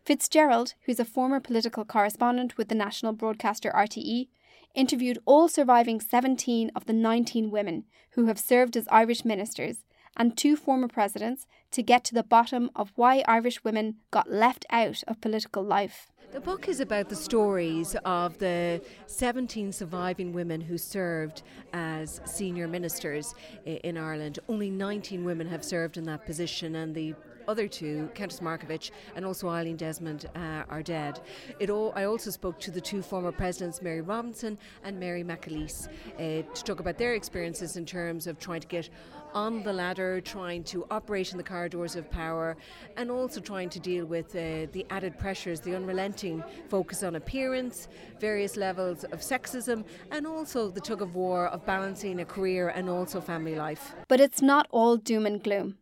Fitzgerald, 0.05 0.75
who's 0.87 0.99
a 0.99 1.05
former 1.05 1.39
political 1.39 1.85
correspondent 1.85 2.59
with 2.59 2.67
the 2.67 2.75
national 2.75 3.13
broadcaster 3.13 3.71
RTE, 3.71 4.27
interviewed 4.75 5.21
all 5.25 5.47
surviving 5.47 6.01
17 6.01 6.73
of 6.75 6.87
the 6.87 6.93
19 6.93 7.53
women 7.53 7.85
who 8.15 8.27
have 8.27 8.41
served 8.41 8.77
as 8.77 8.89
Irish 8.91 9.25
ministers 9.25 9.85
and 10.17 10.37
two 10.37 10.57
former 10.57 10.89
presidents 10.89 11.47
to 11.71 11.81
get 11.81 12.03
to 12.07 12.15
the 12.15 12.25
bottom 12.25 12.71
of 12.75 12.91
why 12.97 13.23
Irish 13.29 13.63
women 13.63 13.99
got 14.11 14.29
left 14.29 14.67
out 14.71 15.05
of 15.07 15.21
political 15.21 15.63
life. 15.63 16.09
The 16.35 16.41
book 16.41 16.69
is 16.69 16.81
about 16.81 17.09
the 17.09 17.15
stories 17.15 17.95
of 18.05 18.39
the 18.39 18.83
17 19.07 19.71
surviving 19.71 20.33
women 20.33 20.61
who 20.61 20.77
served 20.77 21.45
as 21.73 22.21
senior 22.25 22.67
ministers 22.67 23.37
in 23.65 23.97
Ireland. 23.97 24.41
Only 24.49 24.69
19 24.69 25.23
women 25.23 25.47
have 25.47 25.65
served 25.65 25.97
in 25.97 26.03
that 26.07 26.27
position, 26.27 26.75
and 26.75 26.93
the 26.93 27.15
other 27.49 27.69
two, 27.69 28.09
Countess 28.15 28.41
Markievicz 28.41 28.91
and 29.17 29.25
also 29.25 29.49
Eileen 29.49 29.77
Desmond, 29.77 30.27
uh, 30.35 30.63
are 30.69 30.83
dead. 30.83 31.21
It 31.61 31.71
all, 31.71 31.93
I 31.95 32.05
also 32.05 32.31
spoke 32.31 32.59
to 32.61 32.71
the 32.71 32.81
two 32.81 33.03
former 33.03 33.33
presidents, 33.33 33.83
Mary 33.83 34.01
Robinson 34.01 34.59
and 34.83 34.99
Mary 34.99 35.25
McAleese, 35.25 35.89
uh, 36.15 36.55
to 36.55 36.65
talk 36.65 36.81
about 36.81 36.99
their 36.99 37.15
experiences 37.15 37.77
in 37.77 37.87
terms 37.87 38.27
of 38.27 38.39
trying 38.39 38.61
to 38.61 38.67
get 38.67 38.91
on 39.35 39.63
the 39.65 39.73
ladder, 39.73 40.21
trying 40.21 40.63
to 40.63 40.87
operate 40.91 41.33
in 41.33 41.39
the 41.39 41.45
corridors 41.45 41.97
of 41.97 42.09
power, 42.11 42.57
and 42.97 43.11
also 43.11 43.41
trying 43.41 43.69
to 43.69 43.81
deal 43.81 44.07
with 44.07 44.29
uh, 44.37 44.67
the 44.73 44.87
added 44.91 45.19
pressures, 45.19 45.61
the 45.61 45.75
unrelenting 45.75 46.43
focus 46.69 47.03
on 47.03 47.17
appearance, 47.17 47.89
various 48.21 48.57
levels 48.57 49.03
of 49.05 49.21
sexism, 49.21 49.85
and 50.13 50.27
also 50.27 50.71
the 50.71 50.81
tug 50.81 51.03
of 51.03 51.15
war 51.15 51.49
of 51.49 51.67
balancing 51.67 52.21
a 52.21 52.25
career 52.25 52.69
and 52.69 52.89
also 52.89 53.21
family 53.21 53.57
life. 53.57 53.93
But 54.09 54.21
it's 54.21 54.41
not 54.41 54.69
all 54.71 54.97
doom 54.97 55.27
and 55.27 55.43
gloom. 55.43 55.79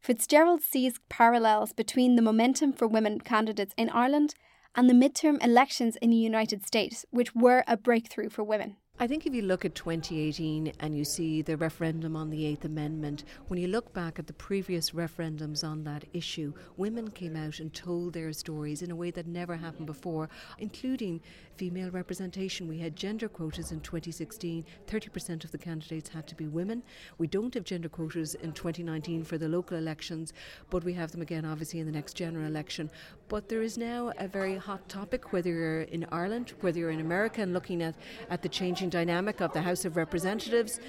Fitzgerald 0.00 0.62
sees 0.62 0.98
parallels 1.10 1.74
between 1.74 2.16
the 2.16 2.22
momentum 2.22 2.72
for 2.72 2.88
women 2.88 3.20
candidates 3.20 3.74
in 3.76 3.90
Ireland 3.90 4.34
and 4.74 4.88
the 4.88 4.94
midterm 4.94 5.42
elections 5.44 5.96
in 5.96 6.08
the 6.08 6.16
United 6.16 6.66
States, 6.66 7.04
which 7.10 7.34
were 7.34 7.64
a 7.68 7.76
breakthrough 7.76 8.30
for 8.30 8.42
women. 8.42 8.76
I 8.98 9.06
think 9.06 9.26
if 9.26 9.34
you 9.34 9.42
look 9.42 9.64
at 9.64 9.74
2018 9.74 10.72
and 10.80 10.96
you 10.96 11.04
see 11.06 11.40
the 11.40 11.56
referendum 11.56 12.16
on 12.16 12.28
the 12.28 12.44
Eighth 12.44 12.66
Amendment, 12.66 13.24
when 13.48 13.58
you 13.58 13.66
look 13.66 13.94
back 13.94 14.18
at 14.18 14.26
the 14.26 14.34
previous 14.34 14.90
referendums 14.90 15.64
on 15.64 15.84
that 15.84 16.04
issue, 16.12 16.52
women 16.76 17.10
came 17.10 17.34
out 17.34 17.60
and 17.60 17.72
told 17.72 18.12
their 18.12 18.32
stories 18.32 18.82
in 18.82 18.90
a 18.90 18.96
way 18.96 19.10
that 19.10 19.26
never 19.26 19.56
happened 19.56 19.86
before, 19.86 20.28
including 20.58 21.20
female 21.60 21.90
representation. 21.90 22.66
We 22.66 22.78
had 22.78 22.96
gender 22.96 23.28
quotas 23.28 23.70
in 23.70 23.80
2016, 23.80 24.64
30% 24.86 25.44
of 25.44 25.52
the 25.52 25.58
candidates 25.58 26.08
had 26.08 26.26
to 26.28 26.34
be 26.34 26.46
women. 26.46 26.82
We 27.18 27.26
don't 27.26 27.52
have 27.52 27.64
gender 27.64 27.90
quotas 27.90 28.34
in 28.36 28.52
2019 28.52 29.24
for 29.24 29.36
the 29.36 29.46
local 29.46 29.76
elections, 29.76 30.32
but 30.70 30.84
we 30.84 30.94
have 30.94 31.12
them 31.12 31.20
again, 31.20 31.44
obviously, 31.44 31.80
in 31.80 31.84
the 31.84 31.92
next 31.92 32.14
general 32.14 32.46
election. 32.46 32.90
But 33.28 33.50
there 33.50 33.60
is 33.60 33.76
now 33.76 34.10
a 34.16 34.26
very 34.26 34.56
hot 34.56 34.88
topic, 34.88 35.34
whether 35.34 35.50
you're 35.50 35.82
in 35.82 36.06
Ireland, 36.10 36.54
whether 36.62 36.78
you're 36.78 36.92
in 36.92 37.00
America, 37.00 37.42
and 37.42 37.52
looking 37.52 37.82
at, 37.82 37.94
at 38.30 38.40
the 38.40 38.48
changing 38.48 38.88
dynamic 38.88 39.42
of 39.42 39.52
the 39.52 39.60
House 39.60 39.84
of 39.84 39.98
Representatives, 39.98 40.80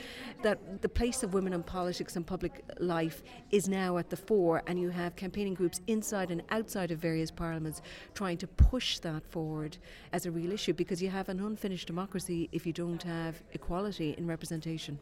that 0.41 0.81
the 0.81 0.87
place 0.87 1.21
of 1.21 1.33
women 1.33 1.51
in 1.51 1.63
politics 1.63 2.15
and 2.15 2.25
public 2.25 2.63
life 2.79 3.23
is 3.51 3.67
now 3.67 3.97
at 3.97 4.09
the 4.09 4.15
fore, 4.15 4.63
and 4.67 4.79
you 4.79 4.87
have 4.89 5.17
campaigning 5.17 5.53
groups 5.53 5.81
inside 5.87 6.31
and 6.31 6.41
outside 6.49 6.91
of 6.91 6.99
various 6.99 7.29
parliaments 7.29 7.81
trying 8.13 8.37
to 8.37 8.47
push 8.47 8.99
that 8.99 9.27
forward 9.29 9.77
as 10.13 10.25
a 10.25 10.31
real 10.31 10.53
issue 10.53 10.60
because 10.69 11.01
you 11.01 11.09
have 11.09 11.29
an 11.29 11.39
unfinished 11.39 11.87
democracy 11.87 12.49
if 12.51 12.65
you 12.65 12.73
don't 12.73 13.03
have 13.03 13.41
equality 13.53 14.15
in 14.17 14.27
representation. 14.27 14.99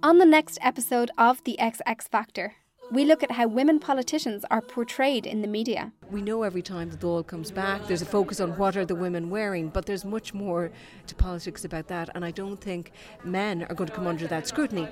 On 0.00 0.18
the 0.18 0.24
next 0.24 0.58
episode 0.62 1.10
of 1.18 1.42
The 1.42 1.56
XX 1.58 2.08
Factor, 2.08 2.54
we 2.90 3.04
look 3.04 3.22
at 3.22 3.32
how 3.32 3.48
women 3.48 3.80
politicians 3.80 4.44
are 4.50 4.62
portrayed 4.62 5.26
in 5.26 5.42
the 5.42 5.48
media. 5.48 5.92
We 6.10 6.22
know 6.22 6.44
every 6.44 6.62
time 6.62 6.88
the 6.88 6.96
Dáil 6.96 7.26
comes 7.26 7.50
back, 7.50 7.86
there's 7.86 8.00
a 8.00 8.06
focus 8.06 8.40
on 8.40 8.56
what 8.56 8.76
are 8.76 8.86
the 8.86 8.94
women 8.94 9.28
wearing, 9.28 9.68
but 9.68 9.86
there's 9.86 10.04
much 10.04 10.32
more 10.32 10.70
to 11.06 11.14
politics 11.14 11.64
about 11.64 11.88
that, 11.88 12.10
and 12.14 12.24
I 12.24 12.30
don't 12.30 12.60
think 12.60 12.92
men 13.24 13.64
are 13.64 13.74
going 13.74 13.88
to 13.88 13.94
come 13.94 14.06
under 14.06 14.26
that 14.28 14.46
scrutiny. 14.46 14.88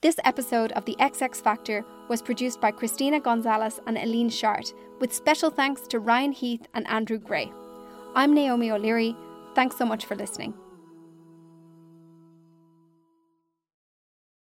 This 0.00 0.20
episode 0.24 0.70
of 0.72 0.84
The 0.84 0.94
XX 1.00 1.42
Factor 1.42 1.84
was 2.08 2.22
produced 2.22 2.60
by 2.60 2.70
Christina 2.70 3.18
Gonzalez 3.18 3.80
and 3.84 3.98
Eileen 3.98 4.28
Shart, 4.28 4.72
with 5.00 5.12
special 5.12 5.50
thanks 5.50 5.88
to 5.88 5.98
Ryan 5.98 6.30
Heath 6.30 6.68
and 6.72 6.86
Andrew 6.86 7.18
Gray. 7.18 7.50
I'm 8.14 8.32
Naomi 8.32 8.70
O'Leary. 8.70 9.16
Thanks 9.56 9.76
so 9.76 9.84
much 9.84 10.06
for 10.06 10.14
listening. 10.14 10.54